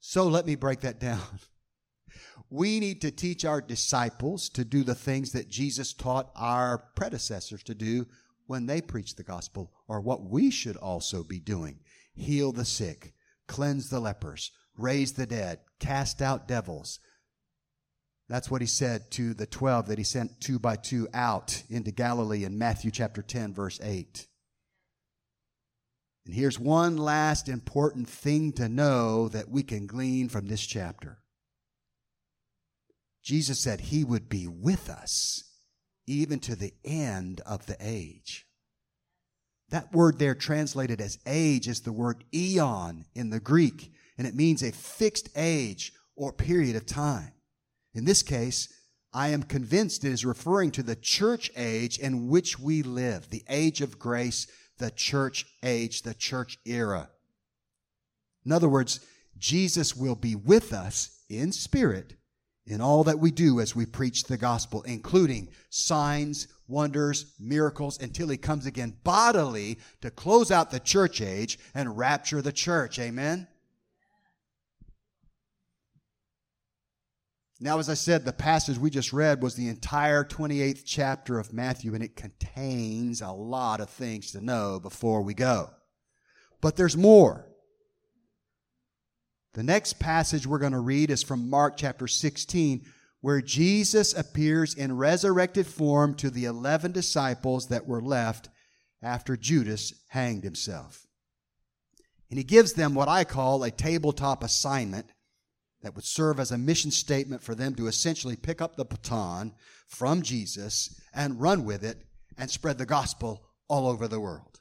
So 0.09 0.29
let 0.29 0.47
me 0.47 0.55
break 0.55 0.81
that 0.81 1.01
down. 1.01 1.21
We 2.49 2.79
need 2.79 3.01
to 3.01 3.11
teach 3.11 3.45
our 3.45 3.61
disciples 3.61 4.49
to 4.51 4.65
do 4.65 4.85
the 4.85 4.95
things 4.95 5.33
that 5.33 5.49
Jesus 5.49 5.93
taught 5.93 6.31
our 6.37 6.79
predecessors 6.95 7.65
to 7.65 7.75
do 7.75 8.07
when 8.47 8.67
they 8.67 8.81
preached 8.81 9.17
the 9.17 9.25
gospel, 9.25 9.73
or 9.89 10.01
what 10.01 10.23
we 10.23 10.53
should 10.53 10.77
also 10.77 11.25
be 11.25 11.41
doing 11.41 11.81
heal 12.15 12.53
the 12.53 12.65
sick, 12.65 13.15
cleanse 13.49 13.91
the 13.91 13.99
lepers, 13.99 14.53
raise 14.79 15.15
the 15.15 15.27
dead, 15.27 15.59
cast 15.81 16.23
out 16.23 16.47
devils. 16.47 17.01
That's 18.29 18.49
what 18.49 18.61
he 18.61 18.69
said 18.69 19.11
to 19.13 19.35
the 19.35 19.47
12 19.47 19.89
that 19.89 19.99
he 19.99 20.05
sent 20.05 20.41
two 20.41 20.61
by 20.61 20.77
two 20.77 21.09
out 21.13 21.65
into 21.69 21.91
Galilee 21.91 22.45
in 22.45 22.57
Matthew 22.57 22.93
chapter 22.93 23.23
10, 23.23 23.55
verse 23.55 23.81
8. 23.83 24.29
And 26.27 26.35
here's 26.35 26.59
one 26.59 26.97
last 26.97 27.49
important 27.49 28.09
thing 28.09 28.53
to 28.55 28.69
know 28.69 29.29
that 29.29 29.49
we 29.49 29.63
can 29.63 29.87
glean 29.87 30.29
from 30.29 30.49
this 30.49 30.67
chapter. 30.67 31.19
Jesus 33.23 33.61
said 33.61 33.81
he 33.81 34.03
would 34.03 34.29
be 34.29 34.49
with 34.49 34.91
us 34.91 35.45
even 36.07 36.41
to 36.41 36.57
the 36.57 36.75
end 36.85 37.41
of 37.47 37.67
the 37.67 37.77
age. 37.81 38.45
That 39.71 39.93
word 39.93 40.19
there 40.19 40.35
translated 40.35 41.01
as 41.01 41.19
age 41.27 41.69
is 41.69 41.81
the 41.81 41.93
word 41.93 42.25
eon 42.35 43.05
in 43.15 43.31
the 43.31 43.41
Greek, 43.41 43.93
and 44.19 44.27
it 44.27 44.35
means 44.35 44.63
a 44.63 44.73
fixed 44.73 45.29
age 45.37 45.93
or 46.17 46.33
period 46.33 46.77
of 46.77 46.87
time. 46.87 47.33
In 47.95 48.05
this 48.05 48.23
case, 48.23 48.69
I 49.13 49.29
am 49.29 49.43
convinced 49.45 50.05
it 50.05 50.13
is 50.13 50.25
referring 50.25 50.73
to 50.73 50.83
the 50.83 50.97
church 50.97 51.51
age 51.57 51.99
in 51.99 52.29
which 52.29 52.59
we 52.59 52.83
live, 52.83 53.31
the 53.31 53.45
age 53.49 53.81
of 53.81 53.99
grace 53.99 54.47
the 54.79 54.91
church 54.91 55.47
age, 55.63 56.03
the 56.03 56.15
church 56.15 56.59
era. 56.65 57.11
In 58.45 58.53
other 58.53 58.69
words, 58.69 59.01
Jesus 59.39 59.97
will 59.97 60.15
be 60.15 60.35
with 60.35 60.73
us 60.73 61.23
in 61.29 61.53
spirit 61.53 62.15
in 62.67 62.81
all 62.81 63.05
that 63.05 63.19
we 63.19 63.31
do 63.31 63.61
as 63.61 63.77
we 63.77 63.87
preach 63.87 64.25
the 64.25 64.37
gospel, 64.37 64.83
including 64.83 65.49
signs, 65.71 66.49
wonders, 66.67 67.35
miracles, 67.39 68.01
until 68.01 68.29
he 68.29 68.37
comes 68.37 68.67
again 68.67 68.97
bodily 69.05 69.79
to 70.01 70.11
close 70.11 70.51
out 70.51 70.71
the 70.71 70.81
church 70.81 71.21
age 71.21 71.59
and 71.75 71.97
rapture 71.97 72.43
the 72.43 72.53
church. 72.53 72.99
Amen? 72.99 73.47
Now, 77.59 77.79
as 77.79 77.89
I 77.89 77.95
said, 77.95 78.25
the 78.25 78.35
passage 78.35 78.77
we 78.77 78.91
just 78.91 79.15
read 79.15 79.43
was 79.43 79.55
the 79.55 79.69
entire 79.69 80.25
28th 80.25 80.83
chapter 80.85 81.39
of 81.39 81.55
Matthew, 81.55 81.95
and 81.95 82.05
it 82.05 82.15
contains 82.15 83.23
a 83.23 83.31
lot 83.31 83.81
of 83.81 83.89
things 83.89 84.33
to 84.33 84.45
know 84.45 84.79
before 84.79 85.23
we 85.23 85.33
go. 85.33 85.71
But 86.61 86.77
there's 86.77 86.97
more. 86.97 87.47
The 89.55 89.63
next 89.63 89.99
passage 89.99 90.47
we're 90.47 90.59
going 90.59 90.73
to 90.73 90.81
read 90.81 91.11
is 91.11 91.23
from 91.23 91.49
Mark 91.49 91.79
chapter 91.79 92.07
16, 92.07 92.85
where 93.23 93.41
Jesus 93.41 94.13
appears 94.13 94.75
in 94.75 94.99
resurrected 94.99 95.67
form 95.67 96.15
to 96.17 96.29
the 96.29 96.45
11 96.45 96.93
disciples 96.93 97.69
that 97.69 97.87
were 97.87 98.03
left 98.03 98.51
after 99.03 99.35
Judas 99.35 99.95
hanged 100.09 100.45
himself. 100.45 101.07
And 102.29 102.37
he 102.37 102.45
gives 102.45 102.75
them 102.75 102.95
what 102.95 103.09
I 103.09 103.25
call 103.25 103.63
a 103.63 103.71
tabletop 103.71 104.45
assignment 104.45 105.07
that 105.83 105.95
would 105.95 106.05
serve 106.05 106.41
as 106.41 106.51
a 106.51 106.59
mission 106.59 106.91
statement 106.91 107.43
for 107.43 107.55
them 107.55 107.75
to 107.75 107.87
essentially 107.87 108.37
pick 108.37 108.61
up 108.61 108.77
the 108.77 108.85
baton 108.85 109.53
from 109.87 110.23
Jesus 110.23 111.01
and 111.15 111.41
run 111.41 111.65
with 111.65 111.85
it 111.85 111.99
and 112.37 112.51
spread 112.51 112.79
the 112.79 112.87
gospel 112.87 113.47
all 113.69 113.87
over 113.87 114.09
the 114.09 114.21
world. 114.21 114.61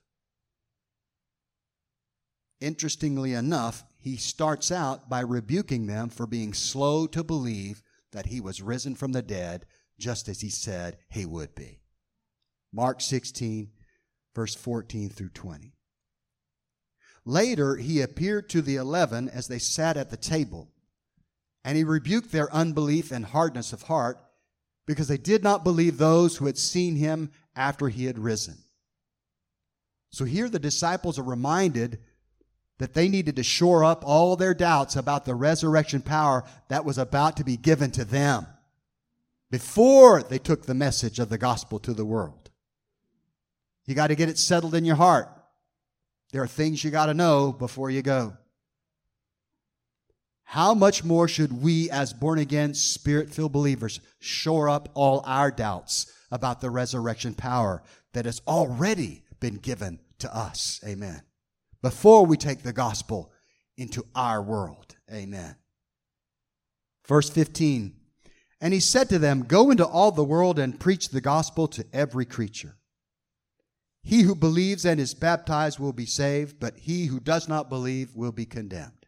Interestingly 2.61 3.33
enough, 3.33 3.83
he 3.97 4.17
starts 4.17 4.71
out 4.71 5.09
by 5.09 5.19
rebuking 5.19 5.87
them 5.87 6.09
for 6.09 6.27
being 6.27 6.53
slow 6.53 7.07
to 7.07 7.23
believe 7.23 7.81
that 8.11 8.27
he 8.27 8.39
was 8.39 8.61
risen 8.61 8.95
from 8.95 9.11
the 9.11 9.21
dead, 9.21 9.65
just 9.99 10.29
as 10.29 10.41
he 10.41 10.49
said 10.49 10.97
he 11.09 11.25
would 11.25 11.53
be. 11.55 11.81
Mark 12.71 13.01
16, 13.01 13.71
verse 14.33 14.55
14 14.55 15.09
through 15.09 15.29
20. 15.29 15.73
Later, 17.25 17.77
he 17.77 18.01
appeared 18.01 18.49
to 18.49 18.61
the 18.61 18.75
eleven 18.75 19.27
as 19.27 19.47
they 19.47 19.57
sat 19.59 19.97
at 19.97 20.11
the 20.11 20.17
table 20.17 20.69
and 21.65 21.75
he 21.75 21.83
rebuked 21.83 22.31
their 22.31 22.53
unbelief 22.53 23.11
and 23.11 23.25
hardness 23.25 23.73
of 23.73 23.81
heart 23.81 24.19
because 24.85 25.07
they 25.07 25.17
did 25.17 25.43
not 25.43 25.63
believe 25.63 25.97
those 25.97 26.37
who 26.37 26.45
had 26.45 26.59
seen 26.59 26.95
him 26.95 27.31
after 27.55 27.89
he 27.89 28.05
had 28.05 28.19
risen. 28.19 28.55
So 30.11 30.25
here 30.25 30.47
the 30.47 30.59
disciples 30.59 31.17
are 31.17 31.23
reminded 31.23 31.97
that 32.77 32.93
they 32.93 33.09
needed 33.09 33.35
to 33.37 33.43
shore 33.43 33.83
up 33.83 34.03
all 34.05 34.35
their 34.35 34.53
doubts 34.53 34.95
about 34.95 35.25
the 35.25 35.33
resurrection 35.33 36.03
power 36.03 36.43
that 36.67 36.85
was 36.85 36.99
about 36.99 37.35
to 37.37 37.43
be 37.43 37.57
given 37.57 37.89
to 37.91 38.05
them 38.05 38.45
before 39.49 40.21
they 40.21 40.37
took 40.37 40.65
the 40.65 40.73
message 40.75 41.17
of 41.17 41.29
the 41.29 41.37
gospel 41.37 41.79
to 41.79 41.93
the 41.93 42.05
world. 42.05 42.51
You 43.87 43.95
got 43.95 44.07
to 44.07 44.15
get 44.15 44.29
it 44.29 44.37
settled 44.37 44.75
in 44.75 44.85
your 44.85 44.97
heart. 44.97 45.29
There 46.31 46.43
are 46.43 46.47
things 46.47 46.83
you 46.83 46.91
got 46.91 47.07
to 47.07 47.13
know 47.15 47.51
before 47.51 47.89
you 47.89 48.03
go. 48.03 48.37
How 50.45 50.73
much 50.73 51.03
more 51.03 51.27
should 51.27 51.61
we, 51.61 51.89
as 51.89 52.13
born 52.13 52.39
again, 52.39 52.73
spirit 52.73 53.33
filled 53.33 53.51
believers, 53.51 53.99
shore 54.19 54.69
up 54.69 54.89
all 54.93 55.21
our 55.25 55.51
doubts 55.51 56.11
about 56.31 56.61
the 56.61 56.69
resurrection 56.69 57.33
power 57.33 57.83
that 58.13 58.25
has 58.25 58.41
already 58.47 59.23
been 59.39 59.55
given 59.55 59.99
to 60.19 60.33
us? 60.33 60.79
Amen. 60.87 61.21
Before 61.81 62.25
we 62.25 62.37
take 62.37 62.63
the 62.63 62.73
gospel 62.73 63.31
into 63.75 64.05
our 64.15 64.41
world. 64.41 64.95
Amen. 65.11 65.55
Verse 67.07 67.29
15 67.29 67.93
And 68.61 68.73
he 68.73 68.79
said 68.79 69.09
to 69.09 69.19
them, 69.19 69.43
Go 69.43 69.71
into 69.71 69.85
all 69.85 70.11
the 70.11 70.23
world 70.23 70.59
and 70.59 70.79
preach 70.79 71.09
the 71.09 71.21
gospel 71.21 71.67
to 71.69 71.85
every 71.91 72.25
creature. 72.25 72.77
He 74.03 74.21
who 74.21 74.35
believes 74.35 74.85
and 74.85 74.99
is 74.99 75.15
baptized 75.15 75.79
will 75.79 75.93
be 75.93 76.05
saved, 76.05 76.59
but 76.59 76.77
he 76.77 77.07
who 77.07 77.19
does 77.19 77.49
not 77.49 77.69
believe 77.69 78.15
will 78.15 78.31
be 78.31 78.45
condemned. 78.45 79.04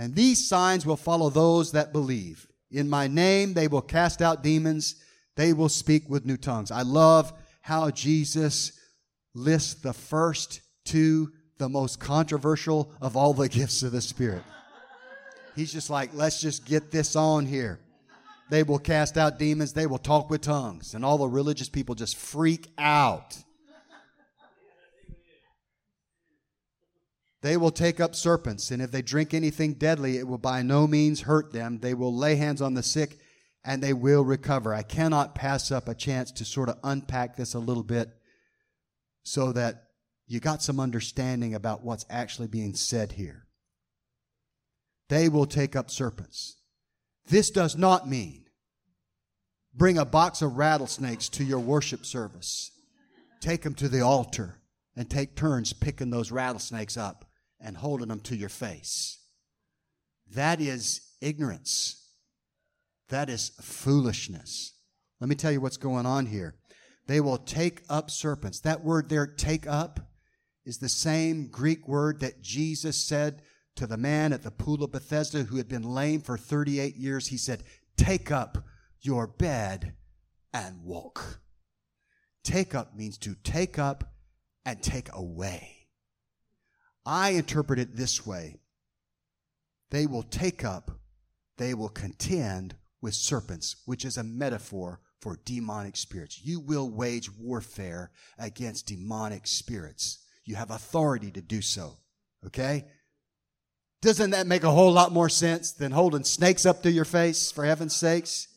And 0.00 0.14
these 0.14 0.48
signs 0.48 0.86
will 0.86 0.96
follow 0.96 1.28
those 1.28 1.72
that 1.72 1.92
believe. 1.92 2.48
In 2.70 2.88
my 2.88 3.06
name 3.06 3.52
they 3.52 3.68
will 3.68 3.82
cast 3.82 4.22
out 4.22 4.42
demons, 4.42 4.96
they 5.36 5.52
will 5.52 5.68
speak 5.68 6.08
with 6.08 6.24
new 6.24 6.38
tongues. 6.38 6.70
I 6.70 6.82
love 6.82 7.34
how 7.60 7.90
Jesus 7.90 8.72
lists 9.34 9.74
the 9.74 9.92
first 9.92 10.62
two, 10.86 11.30
the 11.58 11.68
most 11.68 12.00
controversial 12.00 12.90
of 13.02 13.14
all 13.14 13.34
the 13.34 13.48
gifts 13.50 13.82
of 13.82 13.92
the 13.92 14.00
Spirit. 14.00 14.42
He's 15.54 15.70
just 15.70 15.90
like, 15.90 16.14
let's 16.14 16.40
just 16.40 16.64
get 16.64 16.90
this 16.90 17.14
on 17.14 17.44
here. 17.44 17.78
They 18.48 18.62
will 18.62 18.78
cast 18.78 19.18
out 19.18 19.38
demons, 19.38 19.74
they 19.74 19.86
will 19.86 19.98
talk 19.98 20.30
with 20.30 20.40
tongues. 20.40 20.94
And 20.94 21.04
all 21.04 21.18
the 21.18 21.28
religious 21.28 21.68
people 21.68 21.94
just 21.94 22.16
freak 22.16 22.68
out. 22.78 23.36
They 27.42 27.56
will 27.56 27.70
take 27.70 28.00
up 28.00 28.14
serpents, 28.14 28.70
and 28.70 28.82
if 28.82 28.90
they 28.90 29.00
drink 29.00 29.32
anything 29.32 29.74
deadly, 29.74 30.18
it 30.18 30.28
will 30.28 30.38
by 30.38 30.62
no 30.62 30.86
means 30.86 31.22
hurt 31.22 31.52
them. 31.52 31.78
They 31.78 31.94
will 31.94 32.14
lay 32.14 32.36
hands 32.36 32.60
on 32.60 32.74
the 32.74 32.82
sick, 32.82 33.18
and 33.64 33.82
they 33.82 33.94
will 33.94 34.24
recover. 34.24 34.74
I 34.74 34.82
cannot 34.82 35.34
pass 35.34 35.70
up 35.70 35.88
a 35.88 35.94
chance 35.94 36.30
to 36.32 36.44
sort 36.44 36.68
of 36.68 36.78
unpack 36.84 37.36
this 37.36 37.54
a 37.54 37.58
little 37.58 37.82
bit 37.82 38.10
so 39.22 39.52
that 39.52 39.84
you 40.26 40.38
got 40.38 40.62
some 40.62 40.78
understanding 40.78 41.54
about 41.54 41.82
what's 41.82 42.04
actually 42.10 42.48
being 42.48 42.74
said 42.74 43.12
here. 43.12 43.46
They 45.08 45.28
will 45.28 45.46
take 45.46 45.74
up 45.74 45.90
serpents. 45.90 46.56
This 47.26 47.50
does 47.50 47.76
not 47.76 48.08
mean 48.08 48.44
bring 49.74 49.96
a 49.96 50.04
box 50.04 50.42
of 50.42 50.56
rattlesnakes 50.56 51.28
to 51.30 51.44
your 51.44 51.58
worship 51.58 52.04
service, 52.04 52.70
take 53.40 53.62
them 53.62 53.74
to 53.74 53.88
the 53.88 54.02
altar, 54.02 54.60
and 54.94 55.08
take 55.08 55.36
turns 55.36 55.72
picking 55.72 56.10
those 56.10 56.30
rattlesnakes 56.30 56.96
up 56.96 57.29
and 57.60 57.76
holding 57.76 58.08
them 58.08 58.20
to 58.20 58.36
your 58.36 58.48
face. 58.48 59.18
That 60.34 60.60
is 60.60 61.00
ignorance. 61.20 62.08
That 63.08 63.28
is 63.28 63.50
foolishness. 63.60 64.74
Let 65.20 65.28
me 65.28 65.34
tell 65.34 65.52
you 65.52 65.60
what's 65.60 65.76
going 65.76 66.06
on 66.06 66.26
here. 66.26 66.54
They 67.06 67.20
will 67.20 67.38
take 67.38 67.82
up 67.88 68.10
serpents. 68.10 68.60
That 68.60 68.84
word 68.84 69.08
there, 69.08 69.26
take 69.26 69.66
up, 69.66 70.00
is 70.64 70.78
the 70.78 70.88
same 70.88 71.48
Greek 71.48 71.88
word 71.88 72.20
that 72.20 72.40
Jesus 72.40 72.96
said 72.96 73.42
to 73.76 73.86
the 73.86 73.96
man 73.96 74.32
at 74.32 74.42
the 74.42 74.50
pool 74.50 74.84
of 74.84 74.92
Bethesda 74.92 75.42
who 75.44 75.56
had 75.56 75.68
been 75.68 75.82
lame 75.82 76.20
for 76.20 76.36
38 76.36 76.96
years. 76.96 77.28
He 77.28 77.36
said, 77.36 77.64
Take 77.96 78.30
up 78.30 78.64
your 79.00 79.26
bed 79.26 79.94
and 80.52 80.84
walk. 80.84 81.40
Take 82.44 82.74
up 82.74 82.96
means 82.96 83.18
to 83.18 83.34
take 83.42 83.78
up 83.78 84.12
and 84.64 84.82
take 84.82 85.08
away. 85.12 85.79
I 87.04 87.30
interpret 87.30 87.78
it 87.78 87.96
this 87.96 88.26
way 88.26 88.56
they 89.90 90.06
will 90.06 90.22
take 90.22 90.64
up, 90.64 90.90
they 91.56 91.74
will 91.74 91.88
contend 91.88 92.76
with 93.02 93.14
serpents, 93.14 93.76
which 93.86 94.04
is 94.04 94.16
a 94.16 94.22
metaphor 94.22 95.00
for 95.20 95.38
demonic 95.44 95.96
spirits. 95.96 96.40
You 96.42 96.60
will 96.60 96.88
wage 96.88 97.30
warfare 97.30 98.10
against 98.38 98.86
demonic 98.86 99.46
spirits. 99.46 100.18
You 100.44 100.54
have 100.56 100.70
authority 100.70 101.30
to 101.32 101.40
do 101.40 101.60
so. 101.60 101.98
Okay? 102.46 102.86
Doesn't 104.00 104.30
that 104.30 104.46
make 104.46 104.62
a 104.62 104.70
whole 104.70 104.92
lot 104.92 105.12
more 105.12 105.28
sense 105.28 105.72
than 105.72 105.92
holding 105.92 106.24
snakes 106.24 106.64
up 106.64 106.82
to 106.82 106.90
your 106.90 107.04
face, 107.04 107.52
for 107.52 107.64
heaven's 107.64 107.94
sakes? 107.94 108.48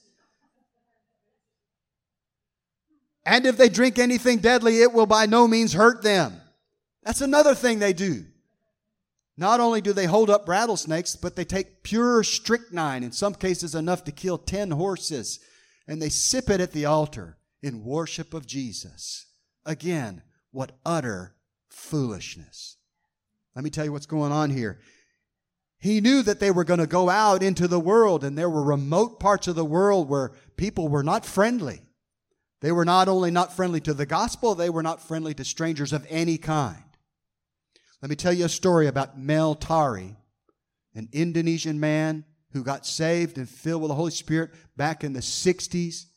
And 3.26 3.46
if 3.46 3.58
they 3.58 3.70
drink 3.70 4.00
anything 4.00 4.40
deadly, 4.40 4.82
it 4.82 4.94
will 4.94 5.06
by 5.06 5.26
no 5.26 5.48
means 5.48 5.74
hurt 5.74 6.04
them. 6.04 6.42
That's 7.04 7.22
another 7.22 7.56
thing 7.56 7.80
they 7.80 7.94
do. 7.94 8.26
Not 9.36 9.60
only 9.60 9.82
do 9.82 9.94
they 9.94 10.06
hold 10.06 10.30
up 10.30 10.48
rattlesnakes, 10.48 11.16
but 11.16 11.36
they 11.36 11.46
take 11.46 11.84
pure 11.84 12.24
strychnine, 12.24 13.04
in 13.04 13.12
some 13.12 13.34
cases 13.34 13.74
enough 13.74 14.04
to 14.04 14.12
kill 14.12 14.38
10 14.38 14.72
horses, 14.72 15.40
and 15.88 16.02
they 16.02 16.10
sip 16.10 16.50
it 16.50 16.62
at 16.62 16.72
the 16.72 16.86
altar 16.86 17.38
in 17.62 17.84
worship 17.84 18.34
of 18.34 18.46
Jesus. 18.46 19.26
Again, 19.66 20.22
what 20.52 20.78
utter 20.86 21.36
foolishness. 21.70 22.78
Let 23.56 23.64
me 23.64 23.70
tell 23.70 23.86
you 23.86 23.92
what's 23.92 24.06
going 24.06 24.32
on 24.32 24.52
here. 24.52 24.80
He 25.80 26.00
knew 26.00 26.22
that 26.22 26.40
they 26.40 26.52
were 26.52 26.64
going 26.64 26.80
to 26.80 26.88
go 26.88 27.10
out 27.10 27.44
into 27.44 27.68
the 27.68 27.80
world, 27.80 28.24
and 28.24 28.38
there 28.38 28.50
were 28.50 28.64
remote 28.64 29.20
parts 29.20 29.48
of 29.48 29.56
the 29.56 29.66
world 29.66 30.08
where 30.08 30.32
people 30.56 30.88
were 30.88 31.04
not 31.04 31.26
friendly. 31.26 31.82
They 32.62 32.72
were 32.72 32.86
not 32.86 33.10
only 33.10 33.32
not 33.32 33.54
friendly 33.54 33.82
to 33.82 33.94
the 33.94 34.06
gospel, 34.06 34.56
they 34.56 34.70
were 34.70 34.84
not 34.84 35.02
friendly 35.02 35.34
to 35.34 35.44
strangers 35.44 35.92
of 35.92 36.08
any 36.10 36.38
kind. 36.38 36.84
Let 38.04 38.10
me 38.10 38.18
tell 38.18 38.34
you 38.34 38.44
a 38.44 38.50
story 38.50 38.88
about 38.88 39.18
Mel 39.18 39.56
Tari, 39.56 40.18
an 40.94 41.08
Indonesian 41.14 41.80
man 41.80 42.26
who 42.52 42.62
got 42.62 42.86
saved 42.86 43.38
and 43.38 43.48
filled 43.48 43.82
with 43.82 43.88
the 43.88 43.96
Holy 43.96 44.12
Spirit 44.12 44.52
back 44.76 45.06
in 45.06 45.14
the 45.14 45.22
60s. 45.22 46.08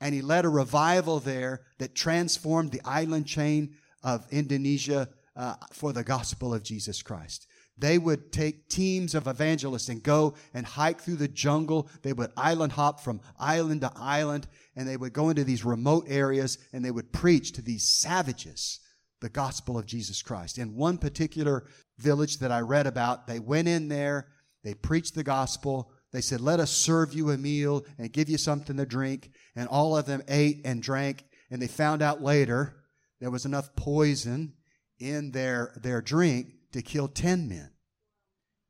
And 0.00 0.14
he 0.14 0.22
led 0.22 0.44
a 0.44 0.48
revival 0.48 1.18
there 1.18 1.62
that 1.78 1.96
transformed 1.96 2.70
the 2.70 2.80
island 2.84 3.26
chain 3.26 3.74
of 4.00 4.24
Indonesia 4.30 5.08
uh, 5.34 5.56
for 5.72 5.92
the 5.92 6.04
gospel 6.04 6.54
of 6.54 6.62
Jesus 6.62 7.02
Christ. 7.02 7.48
They 7.76 7.98
would 7.98 8.30
take 8.30 8.68
teams 8.68 9.16
of 9.16 9.26
evangelists 9.26 9.88
and 9.88 10.04
go 10.04 10.34
and 10.54 10.64
hike 10.64 11.00
through 11.00 11.16
the 11.16 11.26
jungle. 11.26 11.88
They 12.02 12.12
would 12.12 12.30
island 12.36 12.74
hop 12.74 13.00
from 13.00 13.20
island 13.40 13.80
to 13.80 13.90
island, 13.96 14.46
and 14.76 14.88
they 14.88 14.96
would 14.96 15.12
go 15.12 15.30
into 15.30 15.42
these 15.42 15.64
remote 15.64 16.04
areas 16.06 16.58
and 16.72 16.84
they 16.84 16.92
would 16.92 17.12
preach 17.12 17.50
to 17.54 17.62
these 17.62 17.82
savages 17.82 18.78
the 19.24 19.30
gospel 19.30 19.78
of 19.78 19.86
Jesus 19.86 20.20
Christ. 20.20 20.58
In 20.58 20.76
one 20.76 20.98
particular 20.98 21.64
village 21.96 22.40
that 22.40 22.52
I 22.52 22.60
read 22.60 22.86
about, 22.86 23.26
they 23.26 23.38
went 23.38 23.68
in 23.68 23.88
there, 23.88 24.28
they 24.62 24.74
preached 24.74 25.14
the 25.14 25.24
gospel. 25.24 25.90
They 26.12 26.20
said, 26.20 26.42
Let 26.42 26.60
us 26.60 26.70
serve 26.70 27.14
you 27.14 27.30
a 27.30 27.38
meal 27.38 27.86
and 27.98 28.12
give 28.12 28.28
you 28.28 28.36
something 28.36 28.76
to 28.76 28.84
drink. 28.84 29.30
And 29.56 29.66
all 29.66 29.96
of 29.96 30.04
them 30.04 30.22
ate 30.28 30.60
and 30.66 30.82
drank. 30.82 31.24
And 31.50 31.62
they 31.62 31.68
found 31.68 32.02
out 32.02 32.22
later 32.22 32.76
there 33.18 33.30
was 33.30 33.46
enough 33.46 33.74
poison 33.76 34.52
in 34.98 35.30
their, 35.30 35.72
their 35.82 36.02
drink 36.02 36.48
to 36.72 36.82
kill 36.82 37.08
10 37.08 37.48
men. 37.48 37.70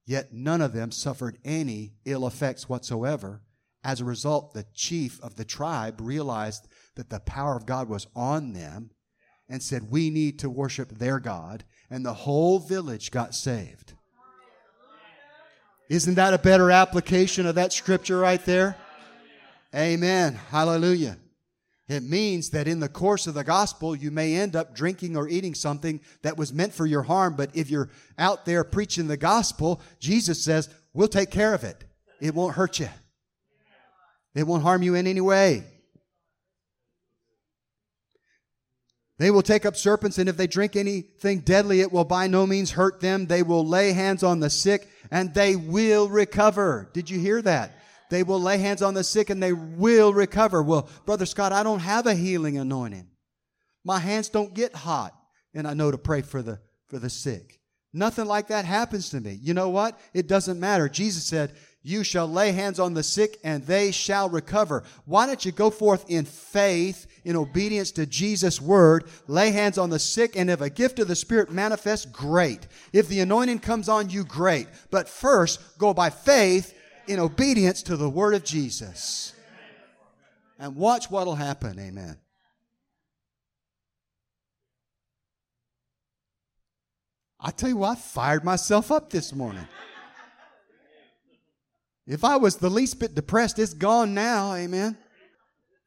Yet 0.06 0.32
none 0.32 0.60
of 0.60 0.72
them 0.72 0.92
suffered 0.92 1.38
any 1.44 1.94
ill 2.04 2.28
effects 2.28 2.68
whatsoever. 2.68 3.42
As 3.82 4.00
a 4.00 4.04
result, 4.04 4.54
the 4.54 4.66
chief 4.72 5.20
of 5.20 5.34
the 5.34 5.44
tribe 5.44 6.00
realized 6.00 6.68
that 6.94 7.10
the 7.10 7.18
power 7.18 7.56
of 7.56 7.66
God 7.66 7.88
was 7.88 8.06
on 8.14 8.52
them 8.52 8.90
and 9.48 9.62
said, 9.62 9.90
We 9.90 10.10
need 10.10 10.38
to 10.40 10.50
worship 10.50 10.90
their 10.90 11.18
God. 11.20 11.64
And 11.90 12.04
the 12.04 12.14
whole 12.14 12.58
village 12.58 13.10
got 13.10 13.34
saved. 13.34 13.92
Isn't 15.88 16.14
that 16.14 16.34
a 16.34 16.38
better 16.38 16.70
application 16.70 17.46
of 17.46 17.54
that 17.56 17.72
scripture 17.72 18.18
right 18.18 18.44
there? 18.44 18.76
Amen. 19.74 20.34
Hallelujah. 20.50 21.18
It 21.86 22.02
means 22.02 22.50
that 22.50 22.66
in 22.66 22.80
the 22.80 22.88
course 22.88 23.26
of 23.26 23.34
the 23.34 23.44
gospel, 23.44 23.94
you 23.94 24.10
may 24.10 24.36
end 24.36 24.56
up 24.56 24.74
drinking 24.74 25.16
or 25.16 25.28
eating 25.28 25.54
something 25.54 26.00
that 26.22 26.38
was 26.38 26.52
meant 26.52 26.72
for 26.72 26.86
your 26.86 27.02
harm, 27.02 27.36
but 27.36 27.50
if 27.54 27.68
you're 27.68 27.90
out 28.18 28.46
there 28.46 28.64
preaching 28.64 29.06
the 29.06 29.18
gospel, 29.18 29.82
Jesus 30.00 30.42
says, 30.42 30.70
We'll 30.94 31.08
take 31.08 31.30
care 31.30 31.52
of 31.52 31.64
it. 31.64 31.84
It 32.20 32.34
won't 32.34 32.54
hurt 32.54 32.78
you, 32.78 32.88
it 34.34 34.46
won't 34.46 34.62
harm 34.62 34.82
you 34.82 34.94
in 34.94 35.06
any 35.06 35.20
way. 35.20 35.64
They 39.18 39.30
will 39.30 39.42
take 39.42 39.64
up 39.64 39.76
serpents, 39.76 40.18
and 40.18 40.28
if 40.28 40.36
they 40.36 40.48
drink 40.48 40.74
anything 40.74 41.40
deadly, 41.40 41.80
it 41.80 41.92
will 41.92 42.04
by 42.04 42.26
no 42.26 42.46
means 42.46 42.72
hurt 42.72 43.00
them. 43.00 43.26
They 43.26 43.42
will 43.42 43.64
lay 43.64 43.92
hands 43.92 44.24
on 44.24 44.40
the 44.40 44.50
sick, 44.50 44.88
and 45.10 45.32
they 45.32 45.54
will 45.54 46.08
recover. 46.08 46.90
Did 46.92 47.08
you 47.08 47.20
hear 47.20 47.40
that? 47.42 47.78
They 48.10 48.24
will 48.24 48.40
lay 48.40 48.58
hands 48.58 48.82
on 48.82 48.94
the 48.94 49.04
sick, 49.04 49.30
and 49.30 49.42
they 49.42 49.52
will 49.52 50.12
recover. 50.12 50.62
Well, 50.62 50.88
Brother 51.06 51.26
Scott, 51.26 51.52
I 51.52 51.62
don't 51.62 51.80
have 51.80 52.06
a 52.06 52.14
healing 52.14 52.58
anointing. 52.58 53.06
My 53.84 54.00
hands 54.00 54.28
don't 54.28 54.52
get 54.52 54.74
hot, 54.74 55.14
and 55.54 55.68
I 55.68 55.74
know 55.74 55.90
to 55.90 55.98
pray 55.98 56.22
for 56.22 56.42
the, 56.42 56.58
for 56.88 56.98
the 56.98 57.10
sick. 57.10 57.60
Nothing 57.92 58.26
like 58.26 58.48
that 58.48 58.64
happens 58.64 59.10
to 59.10 59.20
me. 59.20 59.38
You 59.40 59.54
know 59.54 59.68
what? 59.68 59.98
It 60.12 60.26
doesn't 60.26 60.58
matter. 60.58 60.88
Jesus 60.88 61.24
said, 61.24 61.54
You 61.86 62.02
shall 62.02 62.26
lay 62.26 62.52
hands 62.52 62.80
on 62.80 62.94
the 62.94 63.02
sick 63.02 63.38
and 63.44 63.62
they 63.66 63.90
shall 63.90 64.30
recover. 64.30 64.84
Why 65.04 65.26
don't 65.26 65.44
you 65.44 65.52
go 65.52 65.68
forth 65.68 66.06
in 66.08 66.24
faith, 66.24 67.06
in 67.24 67.36
obedience 67.36 67.90
to 67.92 68.06
Jesus' 68.06 68.58
word, 68.58 69.04
lay 69.28 69.50
hands 69.50 69.76
on 69.76 69.90
the 69.90 69.98
sick, 69.98 70.34
and 70.34 70.48
if 70.48 70.62
a 70.62 70.70
gift 70.70 70.98
of 70.98 71.08
the 71.08 71.14
Spirit 71.14 71.52
manifests, 71.52 72.06
great. 72.06 72.66
If 72.94 73.08
the 73.08 73.20
anointing 73.20 73.58
comes 73.58 73.90
on 73.90 74.08
you, 74.08 74.24
great. 74.24 74.66
But 74.90 75.10
first, 75.10 75.60
go 75.76 75.92
by 75.92 76.08
faith 76.08 76.74
in 77.06 77.20
obedience 77.20 77.82
to 77.82 77.98
the 77.98 78.08
word 78.08 78.32
of 78.32 78.44
Jesus. 78.44 79.34
And 80.58 80.76
watch 80.76 81.10
what'll 81.10 81.34
happen. 81.34 81.78
Amen. 81.78 82.16
I 87.38 87.50
tell 87.50 87.68
you 87.68 87.76
what, 87.76 87.98
I 87.98 88.00
fired 88.00 88.42
myself 88.42 88.90
up 88.90 89.10
this 89.10 89.34
morning. 89.34 89.68
If 92.06 92.24
I 92.24 92.36
was 92.36 92.56
the 92.56 92.70
least 92.70 93.00
bit 93.00 93.14
depressed, 93.14 93.58
it's 93.58 93.74
gone 93.74 94.14
now. 94.14 94.54
Amen. 94.54 94.96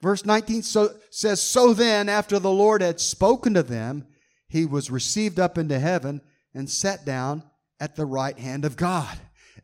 Verse 0.02 0.26
19 0.26 0.64
so, 0.64 0.96
says, 1.10 1.42
So 1.42 1.74
then, 1.74 2.10
after 2.10 2.40
the 2.40 2.52
Lord 2.52 2.82
had 2.82 3.00
spoken 3.00 3.54
to 3.54 3.64
them, 3.64 4.08
he 4.48 4.66
was 4.66 4.90
received 4.90 5.40
up 5.40 5.58
into 5.58 5.80
heaven 5.80 6.22
and 6.54 6.70
sat 6.70 7.06
down 7.06 7.44
at 7.80 7.96
the 7.96 8.06
right 8.06 8.38
hand 8.38 8.66
of 8.66 8.78
God. 8.78 9.18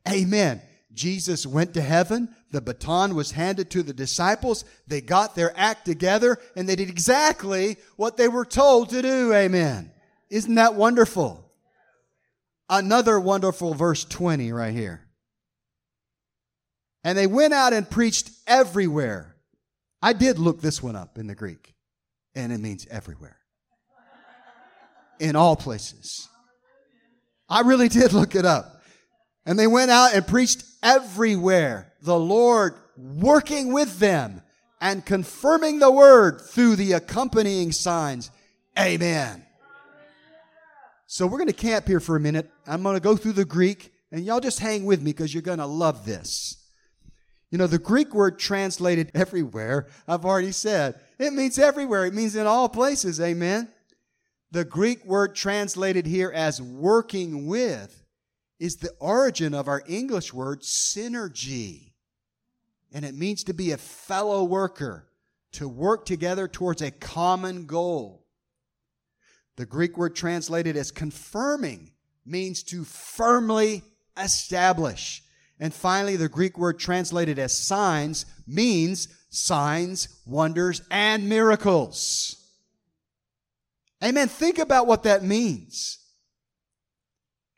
Amen. 0.10 0.62
Jesus 0.94 1.46
went 1.46 1.74
to 1.74 1.82
heaven. 1.82 2.30
The 2.52 2.62
baton 2.62 3.16
was 3.16 3.32
handed 3.32 3.72
to 3.72 3.82
the 3.82 3.94
disciples. 3.94 4.64
They 4.88 5.02
got 5.02 5.36
their 5.36 5.54
act 5.56 5.86
together 5.86 6.38
and 6.56 6.70
they 6.70 6.76
did 6.76 6.90
exactly 6.90 7.78
what 7.96 8.18
they 8.18 8.28
were 8.28 8.46
told 8.46 8.90
to 8.90 9.02
do. 9.02 9.34
Amen. 9.34 9.92
Isn't 10.30 10.56
that 10.56 10.76
wonderful? 10.76 11.52
Another 12.70 13.20
wonderful 13.20 13.74
verse 13.74 14.06
20 14.06 14.52
right 14.52 14.74
here. 14.74 15.03
And 17.04 17.18
they 17.18 17.28
went 17.28 17.54
out 17.54 17.74
and 17.74 17.90
preached 17.90 18.32
everywhere. 18.48 19.36
I 20.02 20.14
did 20.14 20.40
look 20.40 20.62
this 20.62 20.82
one 20.82 20.96
up 20.96 21.18
in 21.18 21.28
the 21.28 21.36
Greek, 21.36 21.74
and 22.36 22.52
it 22.52 22.60
means 22.60 22.88
everywhere. 22.90 23.38
In 25.20 25.36
all 25.36 25.56
places. 25.56 26.28
I 27.50 27.62
really 27.62 27.88
did 27.88 28.14
look 28.14 28.36
it 28.36 28.46
up. 28.46 28.82
And 29.46 29.60
they 29.60 29.68
went 29.68 29.92
out 29.92 30.14
and 30.14 30.26
preached 30.26 30.64
everywhere. 30.82 31.94
The 32.02 32.18
Lord 32.18 32.76
working 32.98 33.74
with 33.74 34.00
them 34.00 34.42
and 34.80 35.06
confirming 35.06 35.80
the 35.80 35.92
word 35.92 36.42
through 36.42 36.76
the 36.76 36.94
accompanying 36.94 37.72
signs. 37.72 38.32
Amen. 38.78 39.46
So 41.08 41.28
we're 41.28 41.38
going 41.38 41.48
to 41.48 41.54
camp 41.54 41.88
here 41.88 42.00
for 42.00 42.16
a 42.16 42.20
minute. 42.20 42.50
I'm 42.66 42.84
going 42.84 42.96
to 42.96 43.02
go 43.02 43.16
through 43.16 43.34
the 43.34 43.46
Greek, 43.46 43.94
and 44.12 44.26
y'all 44.26 44.40
just 44.40 44.60
hang 44.60 44.84
with 44.86 45.02
me 45.02 45.12
because 45.12 45.34
you're 45.34 45.44
going 45.44 45.60
to 45.60 45.66
love 45.66 46.06
this. 46.06 46.63
You 47.54 47.60
know, 47.60 47.68
the 47.68 47.78
Greek 47.78 48.16
word 48.16 48.40
translated 48.40 49.12
everywhere, 49.14 49.86
I've 50.08 50.26
already 50.26 50.52
said, 50.52 51.00
it 51.20 51.34
means 51.34 51.60
everywhere. 51.60 52.08
It 52.08 52.16
means 52.16 52.36
in 52.36 52.48
all 52.48 52.68
places. 52.68 53.22
Amen. 53.22 53.70
The 54.50 54.66
Greek 54.66 55.06
word 55.06 55.36
translated 55.36 56.08
here 56.08 56.32
as 56.34 56.60
working 56.60 57.46
with 57.46 58.04
is 58.60 58.78
the 58.78 58.90
origin 59.00 59.54
of 59.54 59.68
our 59.68 59.84
English 59.88 60.34
word 60.34 60.62
synergy. 60.62 61.92
And 62.92 63.06
it 63.06 63.14
means 63.14 63.44
to 63.44 63.54
be 63.54 63.72
a 63.72 63.78
fellow 63.78 64.44
worker, 64.44 65.08
to 65.52 65.70
work 65.70 66.08
together 66.08 66.48
towards 66.48 66.82
a 66.82 66.90
common 66.90 67.68
goal. 67.68 68.26
The 69.58 69.68
Greek 69.68 69.96
word 69.96 70.16
translated 70.16 70.76
as 70.76 70.90
confirming 70.90 71.92
means 72.26 72.64
to 72.64 72.84
firmly 72.84 73.84
establish. 74.18 75.22
And 75.60 75.74
finally, 75.74 76.16
the 76.16 76.30
Greek 76.30 76.58
word 76.58 76.80
translated 76.80 77.40
as 77.40 77.58
signs 77.58 78.26
means 78.48 79.08
signs, 79.30 80.08
wonders, 80.26 80.82
and 80.92 81.28
miracles. 81.28 82.36
Amen. 84.04 84.28
Think 84.28 84.60
about 84.60 84.88
what 84.88 85.04
that 85.04 85.24
means. 85.24 86.00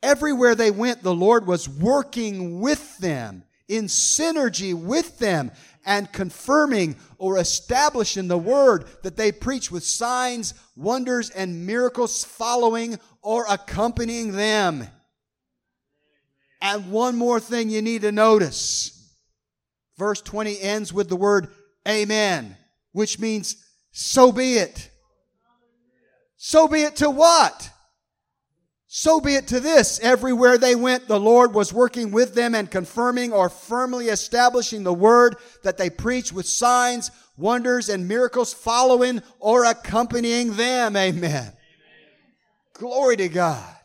Everywhere 0.03 0.55
they 0.55 0.71
went, 0.71 1.01
the 1.01 1.13
Lord 1.13 1.47
was 1.47 1.67
working 1.67 2.59
with 2.59 2.97
them, 2.99 3.43
in 3.67 3.85
synergy 3.85 4.73
with 4.73 5.17
them, 5.17 5.51
and 5.85 6.11
confirming 6.11 6.95
or 7.17 7.37
establishing 7.37 8.27
the 8.27 8.37
word 8.37 8.85
that 9.03 9.17
they 9.17 9.31
preach 9.31 9.71
with 9.71 9.83
signs, 9.83 10.53
wonders, 10.75 11.29
and 11.31 11.65
miracles 11.65 12.23
following 12.23 12.99
or 13.21 13.45
accompanying 13.49 14.33
them. 14.33 14.87
And 16.65 16.89
one 16.89 17.15
more 17.15 17.39
thing 17.39 17.69
you 17.69 17.83
need 17.83 18.01
to 18.01 18.11
notice. 18.11 18.91
Verse 19.99 20.19
20 20.19 20.59
ends 20.59 20.91
with 20.91 21.09
the 21.09 21.15
word 21.15 21.49
amen, 21.87 22.57
which 22.91 23.19
means 23.19 23.63
so 23.91 24.31
be 24.31 24.55
it. 24.55 24.89
So 26.37 26.67
be 26.67 26.81
it 26.81 26.95
to 26.97 27.11
what? 27.11 27.69
So 28.87 29.21
be 29.21 29.35
it 29.35 29.47
to 29.49 29.59
this. 29.59 29.99
Everywhere 29.99 30.57
they 30.57 30.73
went, 30.73 31.07
the 31.07 31.19
Lord 31.19 31.53
was 31.53 31.71
working 31.71 32.11
with 32.11 32.33
them 32.33 32.55
and 32.55 32.71
confirming 32.71 33.31
or 33.31 33.47
firmly 33.49 34.07
establishing 34.07 34.83
the 34.83 34.93
word 34.93 35.35
that 35.61 35.77
they 35.77 35.91
preached 35.91 36.33
with 36.33 36.47
signs, 36.47 37.11
wonders, 37.37 37.89
and 37.89 38.07
miracles 38.07 38.55
following 38.55 39.21
or 39.39 39.65
accompanying 39.65 40.55
them. 40.55 40.97
Amen. 40.97 41.23
Amen. 41.25 41.53
Glory 42.73 43.17
to 43.17 43.29
God. 43.29 43.75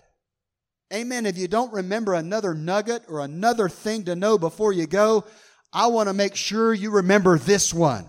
Amen. 0.93 1.27
If 1.27 1.39
you 1.39 1.47
don't 1.47 1.73
remember 1.73 2.15
another 2.15 2.55
nugget 2.55 3.05
or 3.09 3.21
another 3.21 3.69
thing 3.69 4.05
to 4.05 4.17
know 4.17 4.39
before 4.39 4.73
you 4.73 4.87
go, 4.87 5.25
I 5.73 5.87
want 5.87 6.09
to 6.09 6.15
make 6.15 6.35
sure 6.35 6.75
you 6.75 6.91
remember 6.91 7.39
this 7.39 7.73
one. 7.73 8.07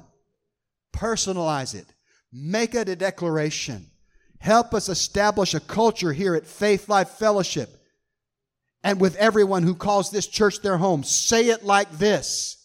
Personalize 0.93 1.75
it. 1.75 1.85
Make 2.33 2.73
it 2.73 2.89
a 2.89 2.95
declaration. 2.95 3.91
Help 4.39 4.73
us 4.73 4.89
establish 4.89 5.53
a 5.53 5.59
culture 5.59 6.11
here 6.11 6.33
at 6.33 6.47
Faith 6.47 6.89
Life 6.89 7.09
Fellowship 7.09 7.69
and 8.83 8.99
with 8.99 9.15
everyone 9.17 9.61
who 9.61 9.75
calls 9.75 10.09
this 10.09 10.25
church 10.25 10.61
their 10.61 10.77
home. 10.77 11.03
Say 11.03 11.49
it 11.49 11.63
like 11.63 11.91
this. 11.91 12.57